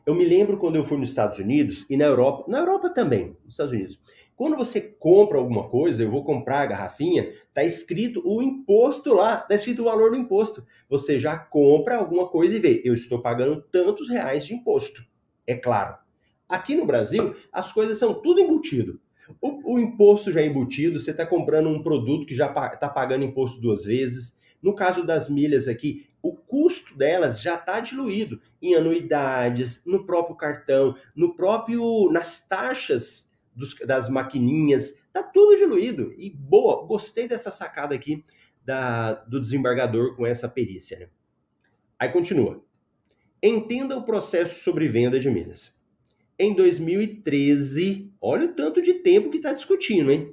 Eu 0.05 0.17
me 0.17 0.25
lembro 0.25 0.59
quando 0.59 0.75
eu 0.75 0.85
fui 0.85 0.99
nos 0.99 1.11
Estados 1.11 1.39
Unidos 1.39 1.87
e 1.89 1.97
na 1.97 2.07
Europa, 2.07 2.51
na 2.51 2.59
Europa 2.59 2.91
também, 2.91 3.37
nos 3.45 3.55
Estados 3.55 3.73
Unidos. 3.73 4.01
Quando 4.35 4.57
você 4.57 4.81
compra 4.81 5.39
alguma 5.39 5.69
coisa, 5.69 6.03
eu 6.03 6.11
vou 6.11 6.25
comprar 6.25 6.63
a 6.63 6.67
garrafinha, 6.67 7.35
tá 7.55 7.63
escrito 7.63 8.21
o 8.25 8.43
imposto 8.43 9.15
lá, 9.15 9.37
tá 9.37 9.55
escrito 9.55 9.83
o 9.83 9.85
valor 9.85 10.11
do 10.11 10.17
imposto. 10.17 10.67
Você 10.89 11.21
já 11.21 11.39
compra 11.39 11.99
alguma 11.99 12.27
coisa 12.27 12.57
e 12.57 12.59
vê, 12.59 12.83
eu 12.85 12.95
estou 12.95 13.23
pagando 13.23 13.63
tantos 13.63 14.09
reais 14.09 14.45
de 14.45 14.55
imposto. 14.55 15.07
É 15.47 15.55
claro. 15.55 16.08
Aqui 16.49 16.75
no 16.75 16.87
Brasil, 16.87 17.37
as 17.53 17.73
coisas 17.73 17.99
são 17.99 18.15
tudo 18.15 18.41
embutido. 18.41 19.01
O, 19.41 19.75
o 19.75 19.79
imposto 19.79 20.33
já 20.33 20.41
é 20.41 20.47
embutido, 20.47 20.99
você 20.99 21.11
está 21.11 21.27
comprando 21.27 21.69
um 21.69 21.83
produto 21.83 22.27
que 22.27 22.35
já 22.35 22.47
está 22.47 22.89
pagando 22.89 23.25
imposto 23.25 23.61
duas 23.61 23.85
vezes. 23.85 24.39
No 24.63 24.75
caso 24.75 25.05
das 25.05 25.29
milhas 25.29 25.69
aqui, 25.69 26.07
o 26.23 26.35
custo 26.35 26.97
delas 26.97 27.41
já 27.41 27.55
está 27.55 27.79
diluído 27.81 28.41
em 28.61 28.75
anuidades, 28.75 29.83
no 29.85 30.05
próprio 30.05 30.37
cartão, 30.37 30.97
no 31.15 31.35
próprio 31.37 32.11
nas 32.11 32.47
taxas 32.47 33.31
dos, 33.55 33.75
das 33.75 34.09
maquininhas, 34.09 34.99
tá 35.13 35.23
tudo 35.23 35.57
diluído. 35.57 36.15
E 36.17 36.31
boa, 36.31 36.87
gostei 36.87 37.29
dessa 37.29 37.51
sacada 37.51 37.95
aqui 37.95 38.25
da, 38.65 39.13
do 39.13 39.41
desembargador 39.41 40.17
com 40.17 40.27
essa 40.27 40.49
perícia. 40.49 40.99
Né? 40.99 41.09
Aí 41.99 42.09
continua. 42.11 42.65
Entenda 43.43 43.97
o 43.97 44.05
processo 44.05 44.63
sobre 44.63 44.89
venda 44.89 45.21
de 45.21 45.31
milhas. 45.31 45.78
Em 46.41 46.55
2013, 46.55 48.13
olha 48.21 48.47
o 48.47 48.55
tanto 48.55 48.81
de 48.81 48.95
tempo 48.95 49.29
que 49.29 49.39
está 49.39 49.53
discutindo, 49.53 50.13
hein? 50.13 50.33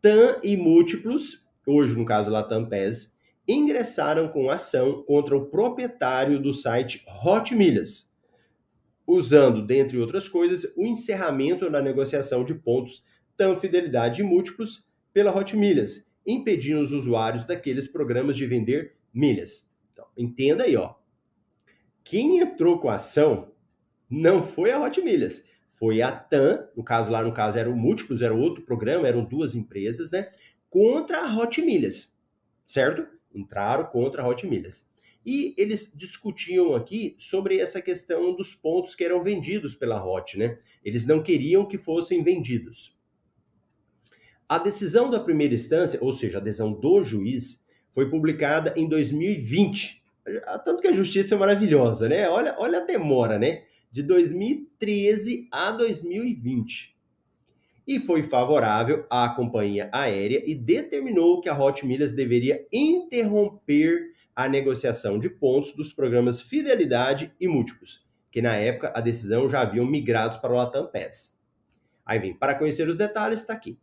TAM 0.00 0.38
e 0.44 0.56
múltiplos, 0.56 1.44
hoje 1.66 1.96
no 1.96 2.04
caso 2.04 2.30
Latam 2.30 2.68
PES, 2.68 3.18
ingressaram 3.48 4.28
com 4.28 4.48
ação 4.48 5.02
contra 5.02 5.36
o 5.36 5.46
proprietário 5.46 6.40
do 6.40 6.54
site 6.54 7.04
Hot 7.24 7.52
Milhas, 7.52 8.08
usando, 9.04 9.66
dentre 9.66 9.98
outras 9.98 10.28
coisas, 10.28 10.72
o 10.76 10.86
encerramento 10.86 11.68
da 11.68 11.82
negociação 11.82 12.44
de 12.44 12.54
pontos 12.54 13.02
tão 13.36 13.58
fidelidade 13.58 14.20
e 14.20 14.24
múltiplos 14.24 14.86
pela 15.12 15.36
Hot 15.36 15.56
Milhas, 15.56 16.04
impedindo 16.24 16.80
os 16.80 16.92
usuários 16.92 17.44
daqueles 17.44 17.88
programas 17.88 18.36
de 18.36 18.46
vender 18.46 18.94
milhas. 19.12 19.68
Então, 19.92 20.06
entenda 20.16 20.62
aí, 20.62 20.76
ó. 20.76 20.94
Quem 22.04 22.38
entrou 22.38 22.78
com 22.78 22.88
a 22.88 22.94
ação 22.94 23.52
não 24.08 24.42
foi 24.42 24.70
a 24.70 24.80
Hot 24.80 25.00
Milhas, 25.00 25.44
foi 25.72 26.02
a 26.02 26.12
TAM, 26.12 26.66
no 26.76 26.84
caso 26.84 27.10
lá 27.10 27.22
no 27.22 27.32
caso 27.32 27.58
era 27.58 27.70
o 27.70 27.76
Múltiplos, 27.76 28.22
era 28.22 28.34
outro 28.34 28.62
programa, 28.62 29.08
eram 29.08 29.24
duas 29.24 29.54
empresas, 29.54 30.10
né? 30.10 30.30
Contra 30.70 31.22
a 31.22 31.36
Hot 31.36 31.60
Milhas, 31.62 32.16
certo? 32.66 33.14
entraram 33.34 33.84
contra 33.86 34.22
a 34.22 34.28
Hot 34.28 34.46
Milhas. 34.46 34.86
E 35.26 35.54
eles 35.56 35.90
discutiam 35.94 36.74
aqui 36.74 37.16
sobre 37.18 37.58
essa 37.58 37.80
questão 37.80 38.34
dos 38.34 38.54
pontos 38.54 38.94
que 38.94 39.02
eram 39.02 39.22
vendidos 39.22 39.74
pela 39.74 40.04
Hot, 40.04 40.38
né? 40.38 40.58
Eles 40.84 41.06
não 41.06 41.22
queriam 41.22 41.66
que 41.66 41.78
fossem 41.78 42.22
vendidos. 42.22 42.96
A 44.46 44.58
decisão 44.58 45.10
da 45.10 45.18
primeira 45.18 45.54
instância, 45.54 45.98
ou 46.02 46.12
seja, 46.12 46.38
a 46.38 46.40
decisão 46.40 46.72
do 46.72 47.02
juiz, 47.02 47.64
foi 47.92 48.10
publicada 48.10 48.74
em 48.76 48.86
2020. 48.86 50.04
Tanto 50.64 50.82
que 50.82 50.88
a 50.88 50.92
justiça 50.92 51.34
é 51.34 51.38
maravilhosa, 51.38 52.08
né? 52.08 52.28
Olha, 52.28 52.54
olha 52.58 52.78
a 52.78 52.84
demora, 52.84 53.38
né? 53.38 53.63
De 53.94 54.02
2013 54.02 55.46
a 55.52 55.70
2020 55.70 56.96
e 57.86 58.00
foi 58.00 58.24
favorável 58.24 59.06
à 59.08 59.28
companhia 59.28 59.88
aérea 59.92 60.42
e 60.44 60.52
determinou 60.52 61.40
que 61.40 61.48
a 61.48 61.56
Hot 61.56 61.86
Milhas 61.86 62.12
deveria 62.12 62.66
interromper 62.72 64.10
a 64.34 64.48
negociação 64.48 65.16
de 65.16 65.30
pontos 65.30 65.76
dos 65.76 65.92
programas 65.92 66.42
Fidelidade 66.42 67.32
e 67.38 67.46
Múltiplos, 67.46 68.04
que 68.32 68.42
na 68.42 68.56
época 68.56 68.92
a 68.96 69.00
decisão 69.00 69.48
já 69.48 69.60
haviam 69.60 69.86
migrado 69.86 70.40
para 70.40 70.52
o 70.52 70.56
Latam 70.56 70.88
PES. 70.88 71.38
Aí 72.04 72.18
vem, 72.18 72.34
para 72.34 72.56
conhecer 72.56 72.88
os 72.88 72.96
detalhes, 72.96 73.42
está 73.42 73.52
aqui. 73.52 73.78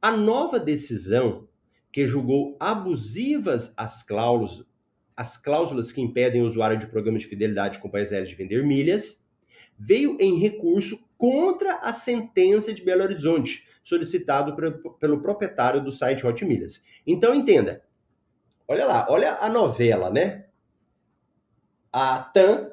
A 0.00 0.10
nova 0.16 0.58
decisão, 0.58 1.46
que 1.92 2.06
julgou 2.06 2.56
abusivas 2.58 3.74
as 3.76 4.02
cláusulas, 4.02 4.66
as 5.14 5.36
cláusulas 5.36 5.92
que 5.92 6.00
impedem 6.00 6.40
o 6.40 6.46
usuário 6.46 6.78
de 6.78 6.86
programas 6.86 7.20
de 7.20 7.28
fidelidade 7.28 7.74
de 7.74 7.82
companhias 7.82 8.12
aéreas 8.12 8.30
de 8.30 8.34
vender 8.34 8.64
milhas, 8.64 9.25
veio 9.78 10.16
em 10.20 10.38
recurso 10.38 11.08
contra 11.18 11.76
a 11.76 11.92
sentença 11.92 12.72
de 12.72 12.82
Belo 12.82 13.02
Horizonte, 13.02 13.66
solicitado 13.82 14.56
pelo 14.98 15.22
proprietário 15.22 15.82
do 15.82 15.92
site 15.92 16.26
Hot 16.26 16.44
Milhas. 16.44 16.84
Então 17.06 17.34
entenda, 17.34 17.82
olha 18.66 18.84
lá, 18.86 19.06
olha 19.08 19.34
a 19.34 19.48
novela, 19.48 20.10
né? 20.10 20.46
A 21.92 22.18
TAM, 22.18 22.72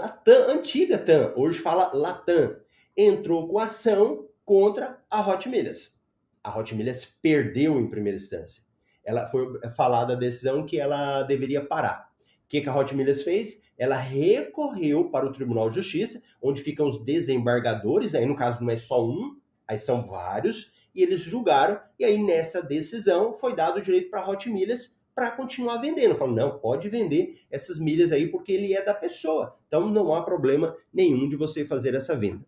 a 0.00 0.08
TAM, 0.08 0.52
antiga 0.52 0.98
TAM, 0.98 1.32
hoje 1.36 1.58
fala 1.58 1.90
Latam, 1.92 2.56
entrou 2.96 3.48
com 3.48 3.58
ação 3.58 4.28
contra 4.44 5.02
a 5.10 5.28
Hot 5.28 5.48
Milhas. 5.48 5.98
A 6.42 6.56
Hot 6.58 6.74
Milhas 6.74 7.04
perdeu 7.04 7.78
em 7.78 7.90
primeira 7.90 8.16
instância. 8.16 8.62
Ela 9.04 9.26
foi 9.26 9.60
falada 9.70 10.12
a 10.12 10.16
decisão 10.16 10.64
que 10.64 10.78
ela 10.78 11.22
deveria 11.22 11.64
parar. 11.64 12.09
Que, 12.50 12.60
que 12.60 12.68
a 12.68 12.76
Hot 12.76 12.94
Milhas 12.94 13.22
fez? 13.22 13.62
ela 13.80 13.96
recorreu 13.96 15.08
para 15.08 15.24
o 15.24 15.32
Tribunal 15.32 15.70
de 15.70 15.76
Justiça, 15.76 16.22
onde 16.42 16.60
ficam 16.60 16.86
os 16.86 17.02
desembargadores, 17.02 18.14
aí 18.14 18.20
né? 18.20 18.26
no 18.26 18.36
caso 18.36 18.62
não 18.62 18.68
é 18.68 18.76
só 18.76 19.02
um, 19.02 19.40
aí 19.66 19.78
são 19.78 20.06
vários, 20.06 20.70
e 20.94 21.02
eles 21.02 21.22
julgaram, 21.22 21.80
e 21.98 22.04
aí 22.04 22.22
nessa 22.22 22.62
decisão 22.62 23.32
foi 23.32 23.56
dado 23.56 23.78
o 23.78 23.82
direito 23.82 24.10
para 24.10 24.20
a 24.20 24.28
Hot 24.28 24.50
Milhas 24.50 25.00
para 25.14 25.30
continuar 25.30 25.78
vendendo. 25.78 26.14
Falam, 26.14 26.34
não, 26.34 26.58
pode 26.58 26.90
vender 26.90 27.40
essas 27.50 27.78
milhas 27.78 28.12
aí 28.12 28.28
porque 28.28 28.52
ele 28.52 28.74
é 28.74 28.84
da 28.84 28.92
pessoa. 28.92 29.56
Então 29.66 29.88
não 29.88 30.14
há 30.14 30.22
problema 30.22 30.76
nenhum 30.92 31.26
de 31.26 31.36
você 31.36 31.64
fazer 31.64 31.94
essa 31.94 32.14
venda. 32.14 32.44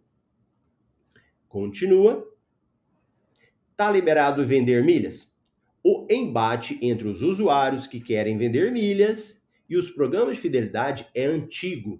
Continua. 1.48 2.30
Tá 3.74 3.90
liberado 3.90 4.46
vender 4.46 4.84
milhas? 4.84 5.32
O 5.82 6.06
embate 6.10 6.78
entre 6.82 7.08
os 7.08 7.22
usuários 7.22 7.86
que 7.86 8.00
querem 8.00 8.36
vender 8.36 8.70
milhas 8.70 9.41
e 9.72 9.76
os 9.78 9.90
programas 9.90 10.36
de 10.36 10.42
fidelidade 10.42 11.08
é 11.14 11.24
antigo, 11.24 11.98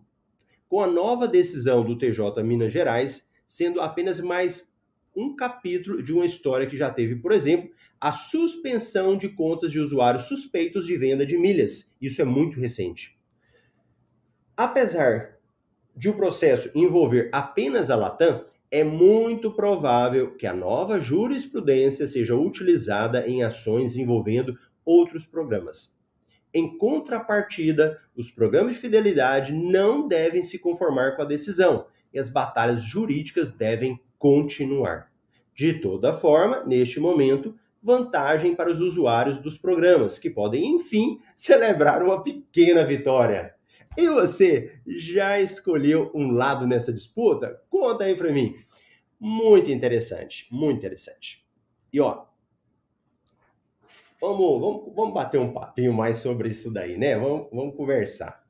com 0.69 0.83
a 0.83 0.87
nova 0.87 1.27
decisão 1.27 1.83
do 1.83 1.97
TJ 1.97 2.43
Minas 2.43 2.71
Gerais 2.71 3.31
sendo 3.47 3.81
apenas 3.81 4.21
mais 4.21 4.71
um 5.17 5.35
capítulo 5.35 6.03
de 6.03 6.13
uma 6.13 6.27
história 6.27 6.67
que 6.67 6.77
já 6.77 6.91
teve, 6.91 7.17
por 7.17 7.33
exemplo, 7.33 7.71
a 7.99 8.13
suspensão 8.13 9.17
de 9.17 9.31
contas 9.31 9.73
de 9.73 9.81
usuários 9.81 10.25
suspeitos 10.25 10.87
de 10.87 10.99
venda 10.99 11.25
de 11.25 11.39
milhas. 11.39 11.97
Isso 11.99 12.21
é 12.21 12.27
muito 12.27 12.61
recente. 12.61 13.19
Apesar 14.55 15.39
de 15.97 16.11
o 16.11 16.15
processo 16.15 16.71
envolver 16.75 17.31
apenas 17.33 17.89
a 17.89 17.97
Latam, 17.97 18.45
é 18.71 18.85
muito 18.85 19.51
provável 19.51 20.35
que 20.37 20.47
a 20.47 20.53
nova 20.53 21.01
jurisprudência 21.01 22.07
seja 22.07 22.37
utilizada 22.37 23.27
em 23.27 23.43
ações 23.43 23.97
envolvendo 23.97 24.59
outros 24.85 25.25
programas. 25.25 26.02
Em 26.55 26.77
contrapartida, 26.77 27.99
os 28.15 28.31
programas 28.31 28.75
de 28.75 28.81
fidelidade 28.81 29.53
não 29.53 30.07
devem 30.07 30.43
se 30.43 30.59
conformar 30.59 31.17
com 31.17 31.23
a 31.23 31.27
decisão 31.27 31.87
e 32.13 32.19
as 32.19 32.29
batalhas 32.29 32.85
jurídicas 32.85 33.51
devem 33.51 33.99
continuar. 34.19 35.11
De 35.55 35.75
toda 35.75 36.13
forma, 36.13 36.63
neste 36.65 37.01
momento, 37.01 37.55
vantagem 37.83 38.55
para 38.55 38.71
os 38.71 38.81
usuários 38.81 39.39
dos 39.39 39.59
programas, 39.59 40.19
que 40.19 40.31
podem, 40.31 40.77
enfim, 40.77 41.21
celebrar 41.35 42.03
uma 42.03 42.23
pequena 42.23 42.85
vitória. 42.85 43.55
E 43.97 44.09
você 44.09 44.79
já 44.87 45.41
escolheu 45.41 46.11
um 46.15 46.31
lado 46.31 46.67
nessa 46.67 46.93
disputa? 46.93 47.61
Conta 47.69 48.05
aí 48.05 48.15
para 48.15 48.33
mim. 48.33 48.55
Muito 49.21 49.71
interessante, 49.71 50.47
muito 50.51 50.79
interessante. 50.79 51.47
E 51.93 52.01
ó, 52.01 52.25
vamos, 54.23 54.61
vamos, 54.61 54.95
vamos 54.95 55.15
bater 55.15 55.41
um 55.41 55.53
papinho 55.53 55.93
mais 55.93 56.19
sobre 56.19 56.49
isso 56.49 56.73
daí, 56.73 56.97
né? 56.97 57.19
Vamos, 57.19 57.49
vamos 57.53 57.77
conversar. 57.77 58.41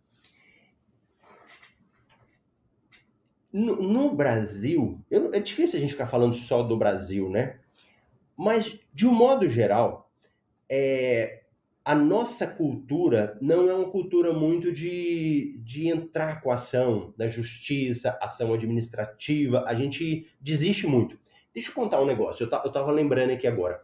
No, 3.50 3.76
no 3.82 4.14
Brasil, 4.14 5.00
eu, 5.10 5.32
é 5.32 5.40
difícil 5.40 5.78
a 5.78 5.80
gente 5.80 5.92
ficar 5.92 6.06
falando 6.06 6.34
só 6.34 6.62
do 6.62 6.76
Brasil, 6.76 7.30
né? 7.30 7.58
Mas, 8.36 8.78
de 8.92 9.06
um 9.06 9.12
modo 9.12 9.48
geral, 9.48 10.10
é, 10.68 11.42
a 11.84 11.94
nossa 11.94 12.46
cultura 12.46 13.38
não 13.40 13.68
é 13.68 13.74
uma 13.74 13.90
cultura 13.90 14.32
muito 14.32 14.72
de, 14.72 15.58
de 15.62 15.88
entrar 15.88 16.42
com 16.42 16.50
a 16.50 16.54
ação 16.54 17.14
da 17.16 17.28
justiça, 17.28 18.18
ação 18.20 18.52
administrativa. 18.52 19.64
A 19.66 19.74
gente 19.74 20.30
desiste 20.40 20.86
muito. 20.86 21.18
Deixa 21.54 21.70
eu 21.70 21.74
contar 21.74 22.00
um 22.00 22.06
negócio. 22.06 22.44
Eu, 22.44 22.60
eu 22.64 22.72
tava 22.72 22.90
lembrando 22.90 23.32
aqui 23.32 23.46
agora. 23.46 23.82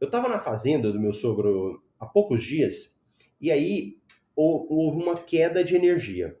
Eu 0.00 0.10
tava 0.10 0.28
na 0.28 0.38
fazenda 0.38 0.90
do 0.90 0.98
meu 0.98 1.12
sogro 1.12 1.82
há 1.98 2.06
poucos 2.06 2.42
dias 2.42 2.96
e 3.38 3.50
aí 3.50 3.98
houve 4.34 5.02
uma 5.02 5.16
queda 5.16 5.62
de 5.62 5.76
energia. 5.76 6.38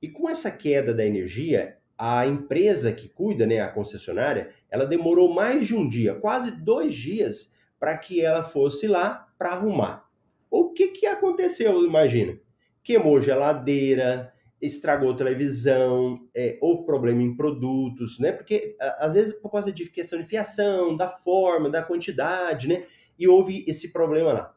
E 0.00 0.08
com 0.08 0.30
essa 0.30 0.50
queda 0.50 0.94
da 0.94 1.04
energia, 1.04 1.78
a 1.98 2.26
empresa 2.26 2.92
que 2.92 3.08
cuida, 3.08 3.44
né, 3.44 3.60
a 3.60 3.68
concessionária, 3.68 4.50
ela 4.70 4.86
demorou 4.86 5.34
mais 5.34 5.66
de 5.66 5.74
um 5.74 5.88
dia, 5.88 6.14
quase 6.14 6.50
dois 6.52 6.94
dias, 6.94 7.52
para 7.80 7.96
que 7.98 8.20
ela 8.20 8.44
fosse 8.44 8.86
lá 8.86 9.28
para 9.36 9.50
arrumar. 9.50 10.08
O 10.48 10.72
que, 10.72 10.88
que 10.88 11.06
aconteceu, 11.06 11.84
imagina? 11.84 12.38
Queimou 12.84 13.20
geladeira, 13.20 14.32
estragou 14.66 15.16
televisão, 15.16 16.20
é, 16.34 16.58
houve 16.60 16.84
problema 16.84 17.22
em 17.22 17.36
produtos, 17.36 18.18
né? 18.18 18.32
Porque 18.32 18.76
às 18.98 19.14
vezes 19.14 19.32
por 19.32 19.50
causa 19.50 19.72
de 19.72 19.88
questão 19.88 20.18
de 20.18 20.26
fiação, 20.26 20.96
da 20.96 21.08
forma, 21.08 21.70
da 21.70 21.82
quantidade, 21.82 22.68
né? 22.68 22.84
E 23.18 23.26
houve 23.26 23.64
esse 23.66 23.92
problema 23.92 24.32
lá. 24.32 24.54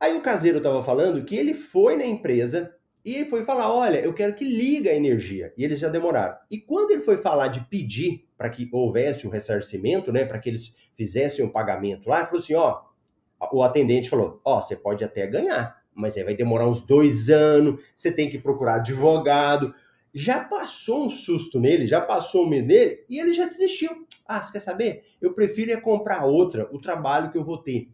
Aí 0.00 0.16
o 0.16 0.22
caseiro 0.22 0.58
estava 0.58 0.82
falando 0.82 1.24
que 1.24 1.36
ele 1.36 1.54
foi 1.54 1.96
na 1.96 2.04
empresa 2.04 2.74
e 3.04 3.24
foi 3.24 3.42
falar: 3.44 3.72
olha, 3.72 4.00
eu 4.00 4.12
quero 4.12 4.34
que 4.34 4.44
liga 4.44 4.90
a 4.90 4.94
energia. 4.94 5.54
E 5.56 5.64
eles 5.64 5.78
já 5.78 5.88
demoraram. 5.88 6.36
E 6.50 6.58
quando 6.58 6.90
ele 6.90 7.00
foi 7.00 7.16
falar 7.16 7.48
de 7.48 7.60
pedir 7.60 8.26
para 8.36 8.50
que 8.50 8.68
houvesse 8.72 9.26
um 9.26 9.30
ressarcimento, 9.30 10.12
né? 10.12 10.24
Para 10.24 10.38
que 10.38 10.48
eles 10.48 10.74
fizessem 10.94 11.44
o 11.44 11.48
um 11.48 11.52
pagamento 11.52 12.08
lá, 12.08 12.18
ele 12.18 12.26
falou 12.26 12.40
assim: 12.40 12.54
ó, 12.54 12.82
o 13.52 13.62
atendente 13.62 14.08
falou: 14.08 14.40
Ó, 14.44 14.60
você 14.60 14.74
pode 14.74 15.04
até 15.04 15.26
ganhar, 15.26 15.80
mas 15.96 16.16
aí 16.16 16.22
vai 16.22 16.34
demorar 16.34 16.68
uns 16.68 16.82
dois 16.82 17.30
anos, 17.30 17.82
você 17.96 18.12
tem 18.12 18.28
que 18.28 18.38
procurar 18.38 18.76
advogado. 18.76 19.74
Já 20.14 20.44
passou 20.44 21.06
um 21.06 21.10
susto 21.10 21.58
nele, 21.58 21.86
já 21.86 22.00
passou 22.00 22.44
um 22.44 22.48
medo 22.48 22.68
nele 22.68 23.04
e 23.08 23.18
ele 23.18 23.32
já 23.32 23.46
desistiu. 23.46 24.06
Ah, 24.26 24.42
você 24.42 24.52
quer 24.52 24.60
saber? 24.60 25.04
Eu 25.20 25.32
prefiro 25.32 25.72
é 25.72 25.80
comprar 25.80 26.24
outra, 26.24 26.68
o 26.72 26.78
trabalho 26.78 27.30
que 27.30 27.38
eu 27.38 27.44
vou 27.44 27.58
ter. 27.58 27.88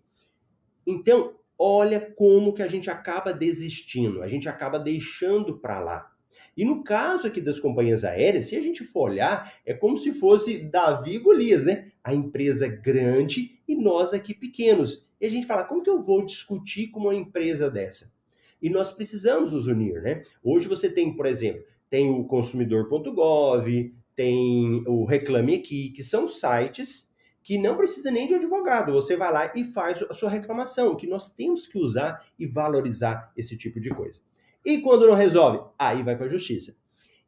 Então, 0.86 1.34
olha 1.58 2.00
como 2.00 2.52
que 2.52 2.62
a 2.62 2.68
gente 2.68 2.90
acaba 2.90 3.32
desistindo, 3.32 4.22
a 4.22 4.28
gente 4.28 4.48
acaba 4.48 4.78
deixando 4.78 5.58
para 5.58 5.80
lá. 5.80 6.11
E 6.56 6.64
no 6.64 6.84
caso 6.84 7.26
aqui 7.26 7.40
das 7.40 7.58
companhias 7.58 8.04
aéreas, 8.04 8.46
se 8.46 8.56
a 8.56 8.60
gente 8.60 8.84
for 8.84 9.10
olhar, 9.10 9.52
é 9.64 9.72
como 9.72 9.96
se 9.96 10.12
fosse 10.12 10.58
Davi 10.58 11.14
e 11.14 11.18
Golias, 11.18 11.64
né? 11.64 11.90
A 12.04 12.14
empresa 12.14 12.68
grande 12.68 13.58
e 13.66 13.74
nós 13.74 14.12
aqui 14.12 14.34
pequenos. 14.34 15.06
E 15.20 15.26
a 15.26 15.30
gente 15.30 15.46
fala, 15.46 15.64
como 15.64 15.82
que 15.82 15.90
eu 15.90 16.00
vou 16.00 16.24
discutir 16.24 16.88
com 16.88 17.00
uma 17.00 17.14
empresa 17.14 17.70
dessa? 17.70 18.12
E 18.60 18.68
nós 18.68 18.92
precisamos 18.92 19.52
nos 19.52 19.66
unir, 19.66 20.02
né? 20.02 20.24
Hoje 20.42 20.68
você 20.68 20.88
tem, 20.88 21.16
por 21.16 21.26
exemplo, 21.26 21.64
tem 21.88 22.10
o 22.10 22.24
consumidor.gov, 22.24 23.94
tem 24.14 24.84
o 24.86 25.04
Reclame 25.04 25.56
Aqui, 25.56 25.90
que 25.90 26.04
são 26.04 26.28
sites 26.28 27.12
que 27.42 27.58
não 27.58 27.76
precisa 27.76 28.10
nem 28.10 28.26
de 28.26 28.34
advogado. 28.34 28.92
Você 28.92 29.16
vai 29.16 29.32
lá 29.32 29.52
e 29.54 29.64
faz 29.64 30.00
a 30.02 30.14
sua 30.14 30.30
reclamação, 30.30 30.94
que 30.94 31.06
nós 31.06 31.34
temos 31.34 31.66
que 31.66 31.78
usar 31.78 32.24
e 32.38 32.46
valorizar 32.46 33.32
esse 33.36 33.56
tipo 33.56 33.80
de 33.80 33.90
coisa. 33.90 34.20
E 34.64 34.78
quando 34.78 35.06
não 35.06 35.14
resolve, 35.14 35.60
aí 35.78 36.02
vai 36.02 36.16
para 36.16 36.26
a 36.26 36.30
justiça. 36.30 36.76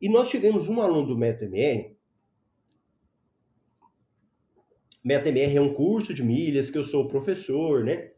E 0.01 0.09
nós 0.09 0.29
tivemos 0.29 0.68
um 0.68 0.81
aluno 0.81 1.09
do 1.09 1.18
MetaMR 1.18 1.94
MetaMR 5.05 5.57
é 5.57 5.61
um 5.61 5.75
curso 5.75 6.14
de 6.14 6.23
milhas 6.23 6.70
que 6.70 6.79
eu 6.79 6.85
sou 6.85 7.07
professor, 7.07 7.85
né? 7.85 8.12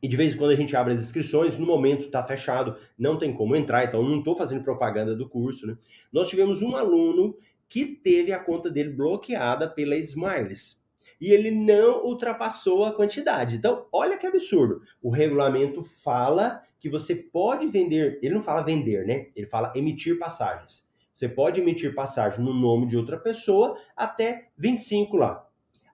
E 0.00 0.06
de 0.06 0.16
vez 0.16 0.34
em 0.34 0.38
quando 0.38 0.52
a 0.52 0.56
gente 0.56 0.76
abre 0.76 0.92
as 0.92 1.02
inscrições, 1.02 1.58
no 1.58 1.66
momento 1.66 2.06
está 2.06 2.22
fechado, 2.22 2.76
não 2.96 3.18
tem 3.18 3.34
como 3.34 3.56
entrar, 3.56 3.84
então 3.84 4.02
não 4.02 4.18
estou 4.18 4.36
fazendo 4.36 4.62
propaganda 4.62 5.16
do 5.16 5.28
curso, 5.28 5.66
né? 5.66 5.76
Nós 6.12 6.28
tivemos 6.28 6.62
um 6.62 6.76
aluno 6.76 7.36
que 7.68 7.86
teve 7.86 8.30
a 8.30 8.38
conta 8.38 8.70
dele 8.70 8.90
bloqueada 8.90 9.68
pela 9.68 9.96
Smiles. 9.96 10.84
E 11.20 11.32
ele 11.32 11.50
não 11.50 12.04
ultrapassou 12.04 12.84
a 12.84 12.92
quantidade. 12.92 13.56
Então, 13.56 13.86
olha 13.90 14.18
que 14.18 14.26
absurdo. 14.26 14.82
O 15.02 15.10
regulamento 15.10 15.82
fala 15.82 16.62
que 16.84 16.90
você 16.90 17.14
pode 17.14 17.66
vender, 17.66 18.18
ele 18.22 18.34
não 18.34 18.42
fala 18.42 18.60
vender, 18.60 19.06
né? 19.06 19.28
Ele 19.34 19.46
fala 19.46 19.72
emitir 19.74 20.18
passagens. 20.18 20.86
Você 21.14 21.26
pode 21.26 21.58
emitir 21.58 21.94
passagem 21.94 22.44
no 22.44 22.52
nome 22.52 22.86
de 22.86 22.94
outra 22.94 23.16
pessoa 23.16 23.74
até 23.96 24.50
25 24.58 25.16
lá. 25.16 25.48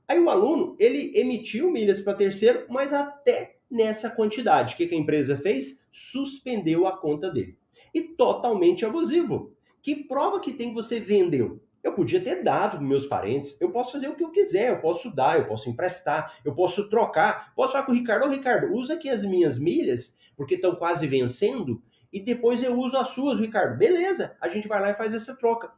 Aí 0.09 0.19
o 0.19 0.29
aluno, 0.29 0.75
ele 0.81 1.13
emitiu 1.15 1.71
milhas 1.71 2.01
para 2.01 2.15
terceiro, 2.15 2.67
mas 2.69 2.93
até 2.93 3.59
nessa 3.71 4.11
quantidade. 4.11 4.75
O 4.75 4.77
que, 4.77 4.89
que 4.89 4.95
a 4.97 4.99
empresa 4.99 5.37
fez? 5.37 5.87
Suspendeu 5.93 6.89
a 6.89 6.99
conta 6.99 7.31
dele. 7.31 7.57
E 7.95 8.03
totalmente 8.03 8.85
abusivo. 8.85 9.55
Que 9.81 9.95
prova 9.95 10.41
que 10.41 10.53
tem 10.53 10.71
que 10.71 10.75
você 10.75 10.99
vendeu? 10.99 11.63
Eu 11.85 11.93
podia 11.93 12.21
ter 12.21 12.43
dado 12.43 12.79
para 12.79 12.81
meus 12.87 13.07
parentes, 13.07 13.59
eu 13.61 13.71
posso 13.71 13.93
fazer 13.93 14.09
o 14.09 14.17
que 14.17 14.25
eu 14.25 14.33
quiser, 14.33 14.71
eu 14.71 14.81
posso 14.81 15.15
dar, 15.15 15.39
eu 15.39 15.47
posso 15.47 15.71
emprestar, 15.71 16.37
eu 16.45 16.53
posso 16.53 16.91
trocar, 16.91 17.55
posso 17.55 17.73
falar 17.73 17.87
com 17.87 17.93
o 17.93 17.95
Ricardo, 17.95 18.27
ô 18.27 18.29
Ricardo, 18.29 18.75
usa 18.75 18.95
aqui 18.95 19.09
as 19.09 19.25
minhas 19.25 19.57
milhas, 19.57 20.19
porque 20.41 20.55
estão 20.55 20.75
quase 20.75 21.07
vencendo, 21.07 21.83
e 22.11 22.19
depois 22.19 22.63
eu 22.63 22.75
uso 22.75 22.97
as 22.97 23.09
suas, 23.09 23.39
Ricardo. 23.39 23.77
Beleza, 23.77 24.35
a 24.41 24.49
gente 24.49 24.67
vai 24.67 24.81
lá 24.81 24.89
e 24.89 24.95
faz 24.95 25.13
essa 25.13 25.37
troca. 25.37 25.71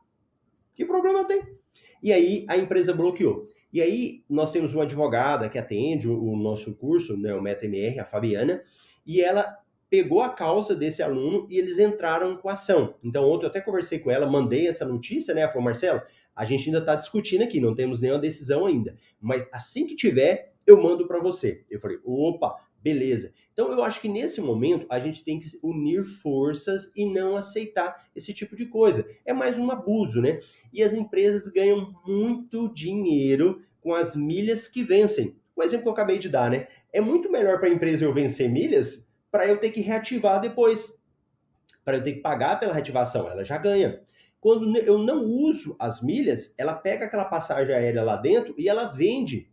Que 0.73 0.85
problema 0.85 1.25
tem? 1.25 1.43
E 2.01 2.13
aí 2.13 2.47
a 2.49 2.57
empresa 2.57 2.95
bloqueou. 2.95 3.51
E 3.73 3.83
aí 3.83 4.23
nós 4.31 4.53
temos 4.53 4.73
uma 4.73 4.85
advogada 4.85 5.49
que 5.49 5.59
atende 5.59 6.09
o, 6.09 6.37
nosso 6.37 6.77
curso, 6.77 7.17
né, 7.17 7.35
o 7.35 7.43
MetaMR, 7.43 7.99
a 7.99 8.05
Fabiana, 8.05 8.63
e 9.05 9.21
ela 9.21 9.59
pegou 9.91 10.23
a 10.23 10.29
causa 10.29 10.77
desse 10.77 11.03
aluno 11.03 11.49
e 11.51 11.59
eles 11.59 11.81
entraram 11.81 12.37
com 12.37 12.49
ação. 12.49 12.95
Então 13.03 13.29
ontem 13.29 13.47
eu 13.47 13.51
até 13.51 13.61
conversei 13.61 13.99
com 13.99 14.13
ela, 14.13 14.31
mandei 14.31 14.69
essa 14.69 14.85
notícia, 14.85 15.35
né, 15.35 15.41
ela 15.41 15.51
falou, 15.51 15.65
Marcelo, 15.65 16.03
a 16.37 16.45
gente 16.45 16.67
ainda 16.67 16.79
está 16.79 16.95
discutindo 16.95 17.43
aqui, 17.43 17.59
não 17.59 17.75
temos 17.75 18.01
nenhuma 18.01 18.21
decisão 18.21 18.65
ainda, 18.65 18.95
mas 19.21 19.45
assim 19.51 19.89
que 19.89 19.97
tiver, 19.97 20.53
eu 20.65 20.81
mando 20.81 21.09
para 21.09 21.19
você. 21.19 21.65
Eu 21.69 21.81
falei, 21.81 21.99
opa, 22.05 22.55
Beleza. 22.83 23.33
Então 23.53 23.71
eu 23.71 23.85
acho 23.85 24.01
que 24.01 24.09
nesse 24.09 24.41
momento 24.41 24.87
a 24.91 24.99
gente 24.99 25.25
tem 25.25 25.39
que 25.39 25.47
unir 25.63 26.05
forças 26.05 26.91
e 26.97 27.07
não 27.07 27.37
aceitar 27.37 28.09
esse 28.15 28.35
tipo 28.35 28.57
de 28.57 28.67
coisa. 28.67 29.07
É 29.25 29.33
mais 29.33 29.57
um 29.57 29.71
abuso, 29.71 30.21
né? 30.21 30.41
E 30.73 30.83
as 30.83 30.93
empresas 30.93 31.47
ganham 31.47 31.95
muito 32.05 32.73
dinheiro 32.75 33.63
com 33.81 33.95
as 33.95 34.17
milhas 34.17 34.67
que 34.67 34.83
vencem. 34.83 35.37
O 35.55 35.63
exemplo 35.63 35.85
que 35.85 35.89
eu 35.91 35.93
acabei 35.93 36.19
de 36.19 36.29
dar, 36.29 36.51
né? 36.51 36.67
É 36.93 37.01
muito 37.01 37.31
melhor 37.31 37.61
para 37.61 37.69
a 37.69 37.73
empresa 37.73 38.05
eu 38.05 38.13
vencer 38.13 38.51
milhas 38.51 39.13
para 39.31 39.47
eu 39.47 39.59
ter 39.59 39.71
que 39.71 39.81
reativar 39.81 40.41
depois. 40.41 40.93
Para 41.85 41.99
eu 41.99 42.05
ter 42.05 42.15
que 42.15 42.21
pagar 42.21 42.59
pela 42.59 42.73
reativação, 42.73 43.31
ela 43.31 43.45
já 43.45 43.59
ganha. 43.59 44.03
Quando 44.41 44.77
eu 44.77 44.99
não 44.99 45.21
uso 45.21 45.77
as 45.79 46.03
milhas, 46.03 46.53
ela 46.59 46.75
pega 46.75 47.05
aquela 47.05 47.25
passagem 47.25 47.73
aérea 47.75 48.03
lá 48.03 48.17
dentro 48.17 48.55
e 48.59 48.69
ela 48.69 48.87
vende. 48.87 49.49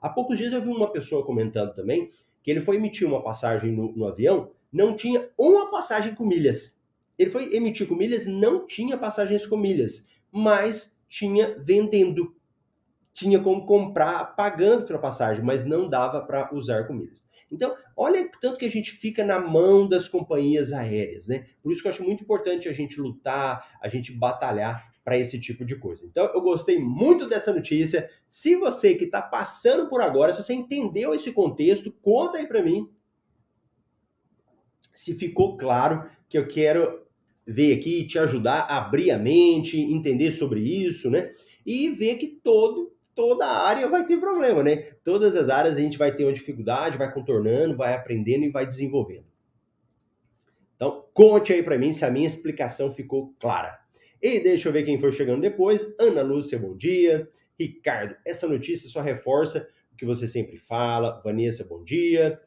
Há 0.00 0.08
poucos 0.08 0.38
dias 0.38 0.52
eu 0.52 0.62
vi 0.62 0.68
uma 0.68 0.90
pessoa 0.90 1.24
comentando 1.24 1.74
também 1.74 2.10
que 2.44 2.50
ele 2.50 2.60
foi 2.60 2.76
emitir 2.76 3.08
uma 3.08 3.22
passagem 3.22 3.72
no, 3.72 3.90
no 3.96 4.06
avião, 4.06 4.50
não 4.70 4.94
tinha 4.94 5.30
uma 5.38 5.70
passagem 5.70 6.14
com 6.14 6.26
milhas. 6.26 6.78
Ele 7.18 7.30
foi 7.30 7.54
emitir 7.54 7.88
com 7.88 7.94
milhas, 7.94 8.26
não 8.26 8.66
tinha 8.66 8.98
passagens 8.98 9.46
com 9.46 9.56
milhas, 9.56 10.06
mas 10.30 11.00
tinha 11.08 11.56
vendendo. 11.58 12.36
Tinha 13.14 13.40
como 13.40 13.64
comprar 13.64 14.36
pagando 14.36 14.84
pela 14.84 14.98
passagem, 14.98 15.42
mas 15.42 15.64
não 15.64 15.88
dava 15.88 16.20
para 16.20 16.54
usar 16.54 16.86
com 16.86 16.92
milhas. 16.92 17.24
Então, 17.50 17.74
olha 17.96 18.28
tanto 18.42 18.58
que 18.58 18.66
a 18.66 18.70
gente 18.70 18.90
fica 18.90 19.24
na 19.24 19.38
mão 19.38 19.88
das 19.88 20.06
companhias 20.06 20.72
aéreas, 20.72 21.26
né? 21.26 21.46
Por 21.62 21.72
isso 21.72 21.80
que 21.80 21.88
eu 21.88 21.92
acho 21.92 22.04
muito 22.04 22.24
importante 22.24 22.68
a 22.68 22.72
gente 22.72 23.00
lutar, 23.00 23.78
a 23.80 23.88
gente 23.88 24.12
batalhar 24.12 24.92
para 25.04 25.18
esse 25.18 25.38
tipo 25.38 25.64
de 25.64 25.76
coisa. 25.76 26.06
Então, 26.06 26.30
eu 26.34 26.40
gostei 26.40 26.78
muito 26.78 27.28
dessa 27.28 27.52
notícia. 27.52 28.08
Se 28.30 28.56
você 28.56 28.94
que 28.94 29.04
está 29.04 29.20
passando 29.20 29.88
por 29.88 30.00
agora, 30.00 30.32
se 30.32 30.42
você 30.42 30.54
entendeu 30.54 31.14
esse 31.14 31.30
contexto, 31.30 31.92
conta 32.00 32.38
aí 32.38 32.46
para 32.46 32.62
mim 32.62 32.88
se 34.94 35.14
ficou 35.14 35.56
claro 35.56 36.08
que 36.28 36.38
eu 36.38 36.46
quero 36.46 37.02
ver 37.46 37.78
aqui 37.78 38.06
te 38.06 38.18
ajudar 38.18 38.60
a 38.60 38.78
abrir 38.78 39.10
a 39.10 39.18
mente, 39.18 39.78
entender 39.78 40.30
sobre 40.32 40.60
isso, 40.60 41.10
né? 41.10 41.32
E 41.66 41.90
ver 41.90 42.16
que 42.16 42.28
todo 42.28 42.94
toda 43.14 43.46
área 43.46 43.88
vai 43.88 44.04
ter 44.04 44.18
problema, 44.18 44.62
né? 44.62 44.76
Todas 45.04 45.36
as 45.36 45.48
áreas 45.48 45.76
a 45.76 45.80
gente 45.80 45.96
vai 45.96 46.12
ter 46.12 46.24
uma 46.24 46.32
dificuldade, 46.32 46.98
vai 46.98 47.12
contornando, 47.12 47.76
vai 47.76 47.94
aprendendo 47.94 48.44
e 48.44 48.50
vai 48.50 48.66
desenvolvendo. 48.66 49.26
Então, 50.74 51.06
conte 51.12 51.52
aí 51.52 51.62
para 51.62 51.78
mim 51.78 51.92
se 51.92 52.04
a 52.04 52.10
minha 52.10 52.26
explicação 52.26 52.92
ficou 52.92 53.32
clara. 53.38 53.83
E 54.24 54.40
deixa 54.40 54.70
eu 54.70 54.72
ver 54.72 54.84
quem 54.84 54.98
foi 54.98 55.12
chegando 55.12 55.42
depois. 55.42 55.86
Ana 56.00 56.22
Lúcia, 56.22 56.58
bom 56.58 56.74
dia. 56.74 57.28
Ricardo, 57.60 58.16
essa 58.24 58.48
notícia 58.48 58.88
só 58.88 59.02
reforça 59.02 59.68
o 59.92 59.96
que 59.96 60.06
você 60.06 60.26
sempre 60.26 60.56
fala. 60.56 61.20
Vanessa, 61.22 61.62
bom 61.62 61.84
dia. 61.84 62.40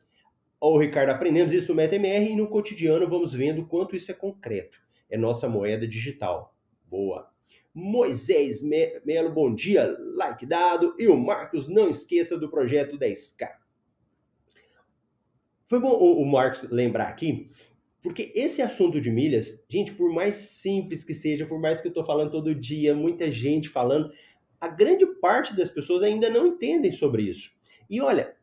Ô, 0.59 0.75
Ricardo, 0.79 1.11
aprendemos 1.11 1.53
isso 1.53 1.67
no 1.67 1.75
MetaMR 1.75 2.31
e 2.31 2.35
no 2.35 2.47
cotidiano 2.47 3.07
vamos 3.07 3.31
vendo 3.31 3.67
quanto 3.67 3.95
isso 3.95 4.09
é 4.09 4.15
concreto. 4.15 4.81
É 5.07 5.19
nossa 5.19 5.47
moeda 5.47 5.87
digital. 5.87 6.57
Boa. 6.89 7.29
Moisés 7.71 8.59
Melo, 9.05 9.31
bom 9.31 9.53
dia, 9.53 9.95
like 10.15 10.47
dado. 10.47 10.95
E 10.97 11.07
o 11.07 11.15
Marcos, 11.15 11.67
não 11.67 11.91
esqueça 11.91 12.39
do 12.39 12.49
projeto 12.49 12.97
10K. 12.97 13.51
Foi 15.67 15.79
bom 15.79 15.91
o 15.91 16.25
Marcos 16.25 16.67
lembrar 16.71 17.09
aqui 17.09 17.45
porque 18.01 18.31
esse 18.35 18.61
assunto 18.61 19.01
de 19.01 19.11
milhas, 19.11 19.63
gente, 19.69 19.93
por 19.93 20.13
mais 20.13 20.35
simples 20.35 21.03
que 21.03 21.13
seja, 21.13 21.45
por 21.45 21.59
mais 21.59 21.81
que 21.81 21.87
eu 21.87 21.91
estou 21.91 22.05
falando 22.05 22.31
todo 22.31 22.55
dia, 22.55 22.95
muita 22.95 23.31
gente 23.31 23.69
falando, 23.69 24.11
a 24.59 24.67
grande 24.67 25.05
parte 25.19 25.55
das 25.55 25.69
pessoas 25.69 26.03
ainda 26.03 26.29
não 26.29 26.47
entendem 26.47 26.91
sobre 26.91 27.23
isso. 27.23 27.51
E 27.89 28.01
olha, 28.01 28.35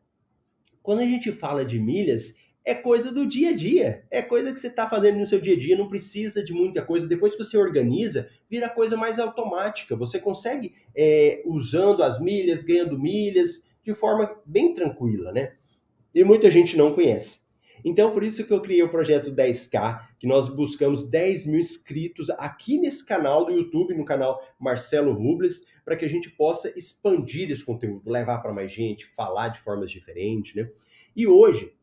quando 0.81 0.99
a 0.99 1.05
gente 1.05 1.31
fala 1.31 1.65
de 1.65 1.79
milhas, 1.79 2.35
é 2.63 2.73
coisa 2.73 3.11
do 3.11 3.27
dia 3.27 3.49
a 3.49 3.53
dia, 3.53 4.03
é 4.09 4.21
coisa 4.23 4.51
que 4.51 4.59
você 4.59 4.67
está 4.67 4.89
fazendo 4.89 5.19
no 5.19 5.27
seu 5.27 5.39
dia 5.39 5.55
a 5.55 5.59
dia, 5.59 5.77
não 5.77 5.87
precisa 5.87 6.43
de 6.43 6.51
muita 6.51 6.83
coisa. 6.83 7.07
Depois 7.07 7.35
que 7.35 7.43
você 7.43 7.57
organiza, 7.57 8.27
vira 8.49 8.67
coisa 8.67 8.97
mais 8.97 9.19
automática. 9.19 9.95
Você 9.95 10.19
consegue, 10.19 10.73
é, 10.95 11.43
usando 11.45 12.01
as 12.01 12.19
milhas, 12.19 12.63
ganhando 12.63 12.99
milhas, 12.99 13.63
de 13.83 13.93
forma 13.93 14.35
bem 14.45 14.73
tranquila, 14.73 15.31
né? 15.31 15.53
E 16.13 16.23
muita 16.23 16.49
gente 16.49 16.75
não 16.75 16.93
conhece. 16.95 17.44
Então, 17.85 18.11
por 18.11 18.23
isso 18.23 18.43
que 18.43 18.51
eu 18.51 18.59
criei 18.61 18.81
o 18.81 18.89
projeto 18.89 19.31
10K, 19.31 20.07
que 20.17 20.25
nós 20.25 20.47
buscamos 20.47 21.07
10 21.07 21.45
mil 21.45 21.59
inscritos 21.59 22.31
aqui 22.31 22.79
nesse 22.79 23.05
canal 23.05 23.45
do 23.45 23.51
YouTube, 23.51 23.93
no 23.93 24.03
canal 24.03 24.41
Marcelo 24.59 25.13
Rubles, 25.13 25.63
para 25.85 25.95
que 25.95 26.03
a 26.03 26.07
gente 26.09 26.31
possa 26.31 26.73
expandir 26.75 27.51
esse 27.51 27.63
conteúdo, 27.63 28.09
levar 28.09 28.39
para 28.39 28.51
mais 28.51 28.73
gente, 28.73 29.05
falar 29.05 29.49
de 29.49 29.59
formas 29.59 29.91
diferentes, 29.91 30.55
né? 30.55 30.67
E 31.15 31.27
hoje, 31.27 31.75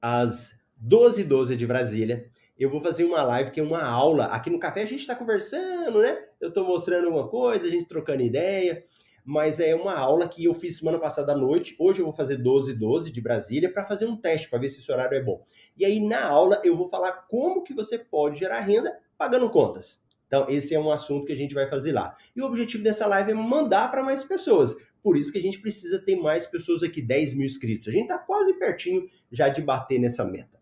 às 0.00 0.56
12h12 0.80 1.24
12 1.24 1.56
de 1.56 1.66
Brasília, 1.66 2.30
eu 2.56 2.70
vou 2.70 2.80
fazer 2.80 3.02
uma 3.02 3.24
live 3.24 3.50
que 3.50 3.58
é 3.58 3.62
uma 3.64 3.82
aula. 3.82 4.26
Aqui 4.26 4.48
no 4.48 4.60
café 4.60 4.82
a 4.82 4.86
gente 4.86 5.00
está 5.00 5.16
conversando, 5.16 6.02
né? 6.02 6.24
Eu 6.40 6.50
estou 6.50 6.64
mostrando 6.64 7.06
alguma 7.06 7.26
coisa, 7.26 7.66
a 7.66 7.70
gente 7.70 7.86
trocando 7.86 8.22
ideia 8.22 8.84
mas 9.30 9.60
é 9.60 9.76
uma 9.76 9.94
aula 9.94 10.28
que 10.28 10.44
eu 10.44 10.52
fiz 10.52 10.78
semana 10.78 10.98
passada 10.98 11.30
à 11.30 11.36
noite. 11.36 11.76
Hoje 11.78 12.00
eu 12.00 12.04
vou 12.04 12.12
fazer 12.12 12.36
12 12.36 12.74
12 12.74 13.12
de 13.12 13.20
Brasília 13.20 13.72
para 13.72 13.84
fazer 13.84 14.04
um 14.04 14.16
teste 14.16 14.50
para 14.50 14.58
ver 14.58 14.68
se 14.68 14.80
esse 14.80 14.90
horário 14.90 15.16
é 15.16 15.22
bom. 15.22 15.44
E 15.78 15.84
aí 15.84 16.04
na 16.04 16.24
aula 16.24 16.60
eu 16.64 16.76
vou 16.76 16.88
falar 16.88 17.12
como 17.28 17.62
que 17.62 17.72
você 17.72 17.96
pode 17.96 18.40
gerar 18.40 18.58
renda 18.58 18.92
pagando 19.16 19.48
contas. 19.48 20.04
Então 20.26 20.50
esse 20.50 20.74
é 20.74 20.80
um 20.80 20.90
assunto 20.90 21.26
que 21.26 21.32
a 21.32 21.36
gente 21.36 21.54
vai 21.54 21.68
fazer 21.68 21.92
lá. 21.92 22.16
E 22.34 22.42
o 22.42 22.44
objetivo 22.44 22.82
dessa 22.82 23.06
live 23.06 23.30
é 23.30 23.34
mandar 23.34 23.88
para 23.92 24.02
mais 24.02 24.24
pessoas. 24.24 24.74
Por 25.00 25.16
isso 25.16 25.30
que 25.30 25.38
a 25.38 25.42
gente 25.42 25.60
precisa 25.60 26.00
ter 26.00 26.16
mais 26.16 26.44
pessoas 26.48 26.82
aqui, 26.82 27.00
10 27.00 27.34
mil 27.34 27.46
inscritos. 27.46 27.86
A 27.86 27.92
gente 27.92 28.10
está 28.10 28.18
quase 28.18 28.54
pertinho 28.54 29.08
já 29.30 29.48
de 29.48 29.62
bater 29.62 30.00
nessa 30.00 30.24
meta. 30.24 30.58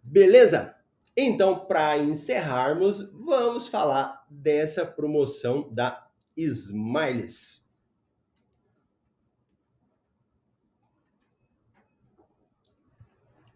Beleza? 0.00 0.76
Então, 1.16 1.66
para 1.66 1.98
encerrarmos, 1.98 3.10
vamos 3.12 3.66
falar 3.66 4.24
dessa 4.30 4.86
promoção 4.86 5.68
da 5.72 6.06
Smiles. 6.36 7.62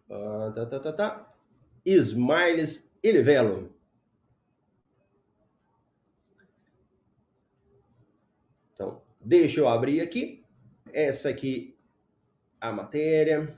Ah, 0.09 0.51
tá, 0.53 0.65
tá, 0.65 0.79
tá, 0.79 0.93
tá. 0.93 1.33
Smiles 1.85 2.89
Livelo. 3.03 3.73
Então, 8.73 9.01
deixa 9.21 9.59
eu 9.59 9.67
abrir 9.67 10.01
aqui. 10.01 10.45
Essa 10.93 11.29
aqui 11.29 11.77
a 12.59 12.71
matéria. 12.71 13.55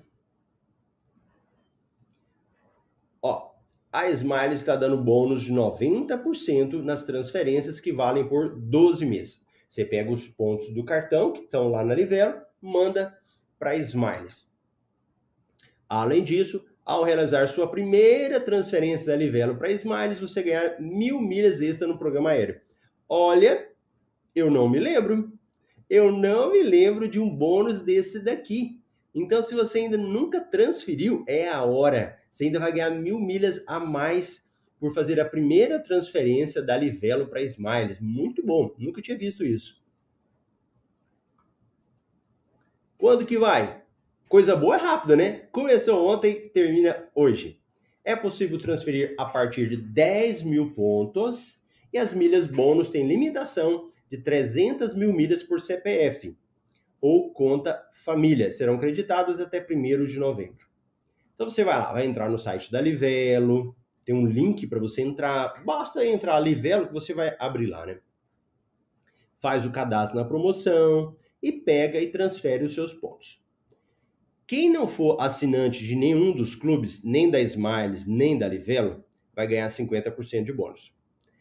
Ó, 3.21 3.49
a 3.91 4.08
Smile 4.10 4.54
está 4.54 4.75
dando 4.75 5.04
bônus 5.04 5.41
de 5.41 5.54
90% 5.54 6.84
nas 6.84 7.04
transferências 7.04 7.80
que 7.80 7.91
valem 7.91 8.28
por 8.28 8.56
12 8.56 9.06
meses. 9.06 9.43
Você 9.67 9.84
pega 9.84 10.12
os 10.12 10.28
pontos 10.28 10.71
do 10.73 10.84
cartão 10.86 11.32
que 11.34 11.41
estão 11.41 11.69
lá 11.69 11.84
na 11.84 11.95
Livelo, 11.95 12.36
manda 12.62 13.17
para 13.58 13.71
a 13.71 13.75
Smiles. 13.75 14.47
Além 15.88 16.23
disso, 16.23 16.63
ao 16.86 17.04
realizar 17.04 17.47
sua 17.47 17.69
primeira 17.69 18.39
transferência 18.39 19.08
da 19.08 19.15
Livelo 19.15 19.58
para 19.58 19.67
a 19.67 19.71
Smiles, 19.71 20.19
você 20.19 20.43
ganhar 20.43 20.80
mil 20.80 21.19
milhas 21.19 21.60
extra 21.60 21.88
no 21.88 21.97
programa 21.97 22.30
aéreo. 22.32 22.62
Olha, 23.08 23.67
eu 24.36 24.52
não 24.52 24.69
me 24.69 24.80
lembro. 24.80 25.34
Eu 25.89 26.12
não 26.12 26.52
me 26.52 26.62
lembro 26.62 27.08
de 27.08 27.19
um 27.19 27.28
bônus 27.28 27.82
desse 27.82 28.23
daqui. 28.23 28.80
Então, 29.13 29.41
se 29.41 29.56
você 29.56 29.80
ainda 29.80 29.97
nunca 29.97 30.39
transferiu, 30.39 31.23
é 31.28 31.49
a 31.49 31.63
hora 31.63 32.18
você 32.30 32.46
ainda 32.46 32.60
vai 32.60 32.72
ganhar 32.72 32.92
mil 32.92 33.20
milhas 33.20 33.63
a 33.68 33.80
mais 33.80 34.48
por 34.80 34.94
fazer 34.94 35.20
a 35.20 35.26
primeira 35.26 35.80
transferência 35.80 36.62
da 36.62 36.78
Livelo 36.78 37.28
para 37.28 37.42
Smiles. 37.44 38.00
Muito 38.00 38.46
bom, 38.46 38.74
nunca 38.78 39.02
tinha 39.02 39.18
visto 39.18 39.46
isso. 39.46 39.84
Quando 42.98 43.26
que 43.26 43.38
vai? 43.38 43.84
Coisa 44.28 44.56
boa 44.56 44.76
é 44.76 44.80
rápida, 44.80 45.15
né? 45.15 45.48
Começou 45.52 46.08
ontem, 46.08 46.50
termina 46.50 47.10
hoje. 47.15 47.60
É 48.04 48.15
possível 48.15 48.58
transferir 48.58 49.15
a 49.18 49.26
partir 49.26 49.70
de 49.70 49.78
10 49.78 50.44
mil 50.44 50.74
pontos 50.74 51.62
e 51.92 51.98
as 51.98 52.13
milhas 52.13 52.46
bônus 52.46 52.89
têm 52.89 53.08
limitação 53.08 53.89
de 54.10 54.18
300 54.18 54.94
mil 54.96 55.12
milhas 55.13 55.44
por 55.44 55.60
CPF 55.60 56.38
ou 57.02 57.34
conta 57.34 57.82
família. 57.94 58.52
Serão 58.52 58.78
creditadas 58.78 59.39
até 59.39 59.60
1 59.60 60.06
de 60.06 60.20
novembro. 60.20 60.68
Então 61.39 61.49
você 61.49 61.63
vai 61.63 61.80
lá, 61.80 61.93
vai 61.93 62.06
entrar 62.06 62.30
no 62.30 62.38
site 62.38 62.69
da 62.69 62.82
Livelo, 62.82 63.73
tem 64.04 64.13
um 64.13 64.25
link 64.25 64.67
para 64.67 64.78
você 64.78 65.02
entrar, 65.02 65.54
basta 65.63 66.06
entrar 66.06 66.38
Livelo 66.38 66.88
que 66.88 66.93
você 66.93 67.13
vai 67.13 67.34
abrir 67.39 67.67
lá, 67.67 67.86
né? 67.86 68.02
Faz 69.38 69.65
o 69.65 69.71
cadastro 69.71 70.19
na 70.19 70.25
promoção 70.25 71.15
e 71.41 71.54
pega 71.54 71.97
e 72.02 72.12
transfere 72.12 72.65
os 72.65 72.73
seus 72.73 72.93
pontos. 72.93 73.41
Quem 74.45 74.69
não 74.69 74.86
for 74.86 75.21
assinante 75.21 75.86
de 75.86 75.95
nenhum 75.95 76.36
dos 76.36 76.56
clubes, 76.56 77.02
nem 77.06 77.32
da 77.32 77.39
Smiles, 77.39 78.06
nem 78.06 78.38
da 78.38 78.45
Livelo, 78.45 79.02
vai 79.34 79.47
ganhar 79.47 79.69
50% 79.69 80.43
de 80.43 80.52
bônus. 80.52 80.93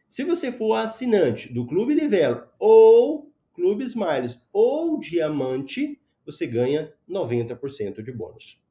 Se 0.08 0.22
você 0.22 0.52
for 0.52 0.74
assinante 0.74 1.52
do 1.52 1.66
Clube 1.66 1.92
Livelo 1.92 2.46
ou 2.56 3.32
Clube 3.52 3.82
Smiles 3.82 4.38
ou 4.52 5.00
Diamante, 5.00 6.00
você 6.24 6.46
ganha 6.46 6.94
90% 7.10 8.00
de 8.00 8.12
bônus. 8.12 8.67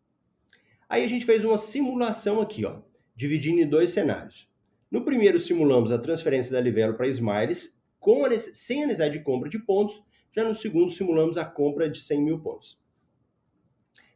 Aí 0.89 1.04
a 1.04 1.08
gente 1.08 1.26
fez 1.26 1.43
uma 1.43 1.58
simulação 1.58 2.39
aqui, 2.41 2.65
ó, 2.65 2.82
dividindo 3.15 3.62
em 3.62 3.67
dois 3.67 3.89
cenários. 3.89 4.50
No 4.89 5.04
primeiro, 5.04 5.39
simulamos 5.39 5.91
a 5.91 6.00
transferência 6.00 6.52
da 6.52 6.62
Livelo 6.62 6.95
para 6.95 7.08
Smiles 7.08 7.78
com 8.00 8.23
a, 8.23 8.39
sem 8.39 8.84
a 8.84 8.88
necessidade 8.88 9.17
de 9.17 9.23
compra 9.23 9.50
de 9.50 9.60
pontos. 9.60 10.02
Já 10.32 10.47
no 10.47 10.56
segundo, 10.56 10.91
simulamos 10.91 11.38
a 11.38 11.43
compra 11.43 11.89
de 11.89 12.02
100 12.02 12.23
mil 12.23 12.39
pontos. 12.39 12.80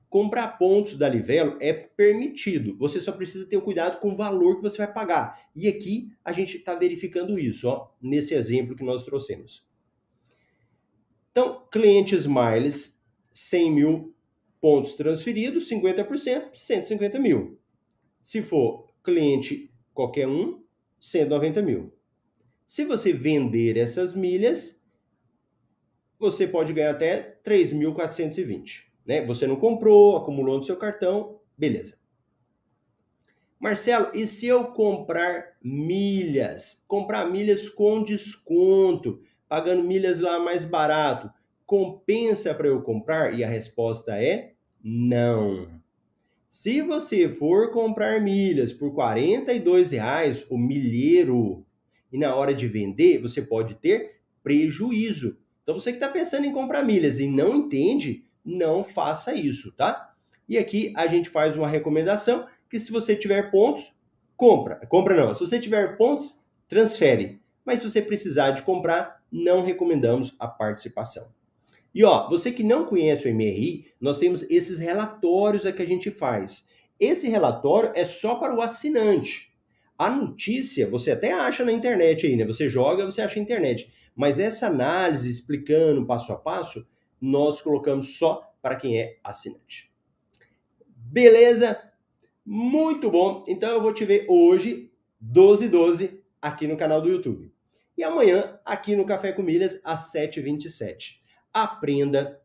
Comprar 0.10 0.58
pontos 0.58 0.98
da 0.98 1.08
Livelo 1.10 1.58
é 1.60 1.74
permitido. 1.74 2.78
Você 2.78 3.00
só 3.00 3.12
precisa 3.12 3.46
ter 3.46 3.60
cuidado 3.62 4.00
com 4.00 4.12
o 4.12 4.18
valor 4.18 4.58
que 4.58 4.62
você 4.62 4.78
vai 4.78 4.94
pagar. 4.94 5.50
E 5.56 5.68
aqui 5.68 6.12
a 6.24 6.32
gente 6.32 6.58
está 6.58 6.76
verificando 6.76 7.40
isso, 7.40 7.68
ó, 7.68 7.90
nesse 8.02 8.34
exemplo 8.34 8.76
que 8.76 8.84
nós 8.84 9.04
trouxemos. 9.04 9.66
Então, 11.32 11.66
cliente 11.72 12.16
Smiles, 12.16 13.02
100 13.32 13.72
mil 13.72 14.16
pontos 14.62 14.94
transferidos, 14.94 15.68
50%, 15.68 16.52
150 16.54 17.20
mil. 17.20 17.60
Se 18.22 18.44
for 18.44 18.88
cliente 19.04 19.74
qualquer 19.94 20.28
um, 20.28 20.64
190 21.00 21.62
mil. 21.64 21.92
Se 22.68 22.86
você 22.86 23.12
vender 23.12 23.76
essas 23.76 24.14
milhas, 24.14 24.82
você 26.20 26.48
pode 26.48 26.72
ganhar 26.72 26.92
até 26.92 27.40
3.420. 27.44 28.84
Né? 29.06 29.26
Você 29.26 29.48
não 29.48 29.56
comprou, 29.56 30.16
acumulou 30.16 30.60
no 30.60 30.64
seu 30.64 30.78
cartão, 30.78 31.40
beleza. 31.58 32.00
Marcelo, 33.60 34.10
e 34.14 34.26
se 34.26 34.48
eu 34.48 34.66
comprar 34.72 35.58
milhas? 35.62 36.84
Comprar 36.88 37.30
milhas 37.30 37.68
com 37.68 38.04
desconto, 38.04 39.22
pagando 39.48 39.84
milhas 39.84 40.20
lá 40.20 40.40
mais 40.40 40.64
barato, 40.64 41.32
compensa 41.72 42.54
para 42.54 42.68
eu 42.68 42.82
comprar? 42.82 43.34
E 43.34 43.46
a 43.46 43.48
resposta 43.48 44.22
é 44.22 44.52
não. 44.84 45.70
Se 46.46 46.82
você 46.82 47.30
for 47.30 47.72
comprar 47.72 48.20
milhas 48.20 48.74
por 48.74 48.94
R$ 48.94 49.84
reais 49.90 50.46
o 50.50 50.58
milheiro 50.58 51.66
e 52.12 52.18
na 52.18 52.36
hora 52.36 52.54
de 52.54 52.68
vender 52.68 53.20
você 53.20 53.42
pode 53.42 53.76
ter 53.76 54.20
prejuízo. 54.44 55.38
Então 55.64 55.80
você 55.80 55.92
que 55.92 55.96
está 55.96 56.10
pensando 56.10 56.46
em 56.46 56.52
comprar 56.52 56.84
milhas 56.84 57.22
e 57.22 57.28
não 57.28 57.56
entende, 57.56 58.26
não 58.44 58.84
faça 58.84 59.34
isso, 59.34 59.74
tá? 59.74 60.14
E 60.50 60.58
aqui 60.58 60.92
a 60.94 61.08
gente 61.08 61.30
faz 61.30 61.56
uma 61.56 61.70
recomendação 61.70 62.48
que 62.70 62.82
se 62.82 62.92
você 62.92 63.16
tiver 63.16 63.50
pontos, 63.50 63.96
compra. 64.36 64.76
Compra 64.88 65.16
não. 65.16 65.34
Se 65.34 65.40
você 65.40 65.58
tiver 65.58 65.96
pontos, 65.96 66.38
transfere. 66.68 67.40
Mas 67.64 67.80
se 67.80 67.90
você 67.90 68.02
precisar 68.02 68.52
de 68.52 68.62
comprar, 68.62 69.24
não 69.32 69.64
recomendamos 69.64 70.36
a 70.38 70.50
participação. 70.50 71.32
E 71.94 72.04
ó, 72.04 72.30
você 72.30 72.52
que 72.52 72.64
não 72.64 72.86
conhece 72.86 73.28
o 73.28 73.34
MRI, 73.34 73.86
nós 74.00 74.18
temos 74.18 74.44
esses 74.50 74.80
relatórios 74.80 75.64
que 75.64 75.82
a 75.82 75.86
gente 75.86 76.10
faz. 76.10 76.66
Esse 77.00 77.28
relatório 77.28 77.92
é 77.96 78.06
só 78.06 78.36
para 78.36 78.56
o 78.56 78.62
assinante. 78.62 79.52
A 79.98 80.10
notícia 80.10 80.90
você 80.90 81.12
até 81.12 81.32
acha 81.32 81.66
na 81.66 81.72
internet 81.72 82.26
aí, 82.26 82.36
né? 82.36 82.46
Você 82.46 82.70
joga, 82.70 83.06
você 83.06 83.22
acha 83.22 83.36
na 83.36 83.44
internet. 83.44 83.92
Mas 84.16 84.40
essa 84.40 84.68
análise 84.68 85.30
explicando 85.30 86.06
passo 86.06 86.32
a 86.32 86.38
passo, 86.38 86.88
nós 87.20 87.62
colocamos 87.62 88.18
só 88.18 88.54
para 88.62 88.76
quem 88.76 89.00
é 89.00 89.18
assinante. 89.24 89.92
Beleza? 90.96 91.80
Muito 92.46 93.10
bom. 93.10 93.44
Então 93.48 93.70
eu 93.70 93.82
vou 93.82 93.94
te 93.94 94.06
ver 94.06 94.26
hoje, 94.30 94.92
12 95.20 95.68
12 95.68 96.24
aqui 96.42 96.68
no 96.68 96.78
canal 96.78 97.02
do 97.02 97.10
YouTube. 97.10 97.54
E 97.98 98.04
amanhã, 98.04 98.60
aqui 98.66 98.96
no 98.96 99.06
Café 99.06 99.32
com 99.32 99.44
Milhas, 99.44 99.80
às 99.84 100.12
7h27. 100.12 101.21
Aprenda, 101.54 102.42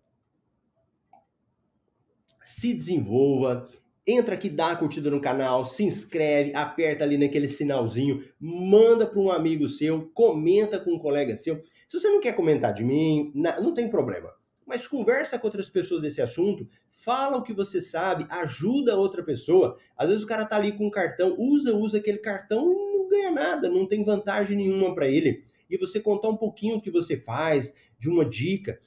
se 2.44 2.72
desenvolva, 2.74 3.68
entra 4.06 4.34
aqui, 4.34 4.48
dá 4.48 4.72
a 4.72 4.76
curtida 4.76 5.10
no 5.10 5.20
canal, 5.20 5.64
se 5.64 5.84
inscreve, 5.84 6.54
aperta 6.54 7.04
ali 7.04 7.18
naquele 7.18 7.48
sinalzinho, 7.48 8.24
manda 8.38 9.06
para 9.06 9.18
um 9.18 9.30
amigo 9.30 9.68
seu, 9.68 10.10
comenta 10.14 10.78
com 10.78 10.94
um 10.94 10.98
colega 10.98 11.34
seu. 11.36 11.62
Se 11.88 11.98
você 11.98 12.08
não 12.08 12.20
quer 12.20 12.34
comentar 12.34 12.72
de 12.72 12.84
mim, 12.84 13.32
não 13.34 13.74
tem 13.74 13.88
problema. 13.90 14.32
Mas 14.66 14.88
conversa 14.88 15.38
com 15.38 15.46
outras 15.46 15.68
pessoas 15.68 16.02
desse 16.02 16.20
assunto, 16.20 16.68
fala 16.90 17.36
o 17.36 17.42
que 17.42 17.52
você 17.52 17.80
sabe, 17.80 18.26
ajuda 18.28 18.96
outra 18.96 19.22
pessoa. 19.22 19.78
Às 19.96 20.08
vezes 20.08 20.24
o 20.24 20.26
cara 20.26 20.44
tá 20.44 20.56
ali 20.56 20.72
com 20.72 20.86
um 20.86 20.90
cartão, 20.90 21.36
usa, 21.38 21.74
usa 21.74 21.98
aquele 21.98 22.18
cartão 22.18 22.72
e 22.72 22.74
não 22.74 23.08
ganha 23.08 23.30
nada, 23.30 23.68
não 23.68 23.86
tem 23.86 24.04
vantagem 24.04 24.56
nenhuma 24.56 24.94
para 24.94 25.08
ele. 25.08 25.44
E 25.70 25.76
você 25.76 26.00
contar 26.00 26.28
um 26.28 26.36
pouquinho 26.36 26.76
o 26.76 26.80
que 26.80 26.90
você 26.90 27.16
faz, 27.16 27.76
de 27.98 28.08
uma 28.08 28.24
dica. 28.24 28.80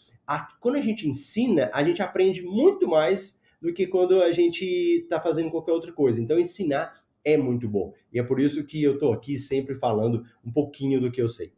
Quando 0.59 0.75
a 0.75 0.81
gente 0.81 1.07
ensina, 1.07 1.69
a 1.73 1.83
gente 1.83 2.01
aprende 2.01 2.41
muito 2.43 2.87
mais 2.87 3.39
do 3.61 3.73
que 3.73 3.87
quando 3.87 4.21
a 4.21 4.31
gente 4.31 4.63
está 4.63 5.19
fazendo 5.19 5.51
qualquer 5.51 5.71
outra 5.71 5.91
coisa. 5.91 6.21
Então, 6.21 6.39
ensinar 6.39 7.03
é 7.23 7.37
muito 7.37 7.67
bom. 7.67 7.93
E 8.11 8.19
é 8.19 8.23
por 8.23 8.39
isso 8.39 8.63
que 8.63 8.81
eu 8.81 8.93
estou 8.93 9.13
aqui 9.13 9.37
sempre 9.37 9.75
falando 9.75 10.25
um 10.43 10.51
pouquinho 10.51 11.01
do 11.01 11.11
que 11.11 11.21
eu 11.21 11.27
sei. 11.27 11.51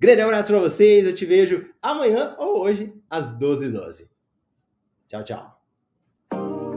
Grande 0.00 0.20
abraço 0.20 0.52
para 0.52 0.60
vocês, 0.60 1.04
eu 1.04 1.14
te 1.14 1.26
vejo 1.26 1.74
amanhã 1.82 2.36
ou 2.38 2.60
hoje 2.60 2.92
às 3.10 3.36
12h12. 3.36 3.72
12. 3.72 4.10
Tchau, 5.08 5.24
tchau. 5.24 6.67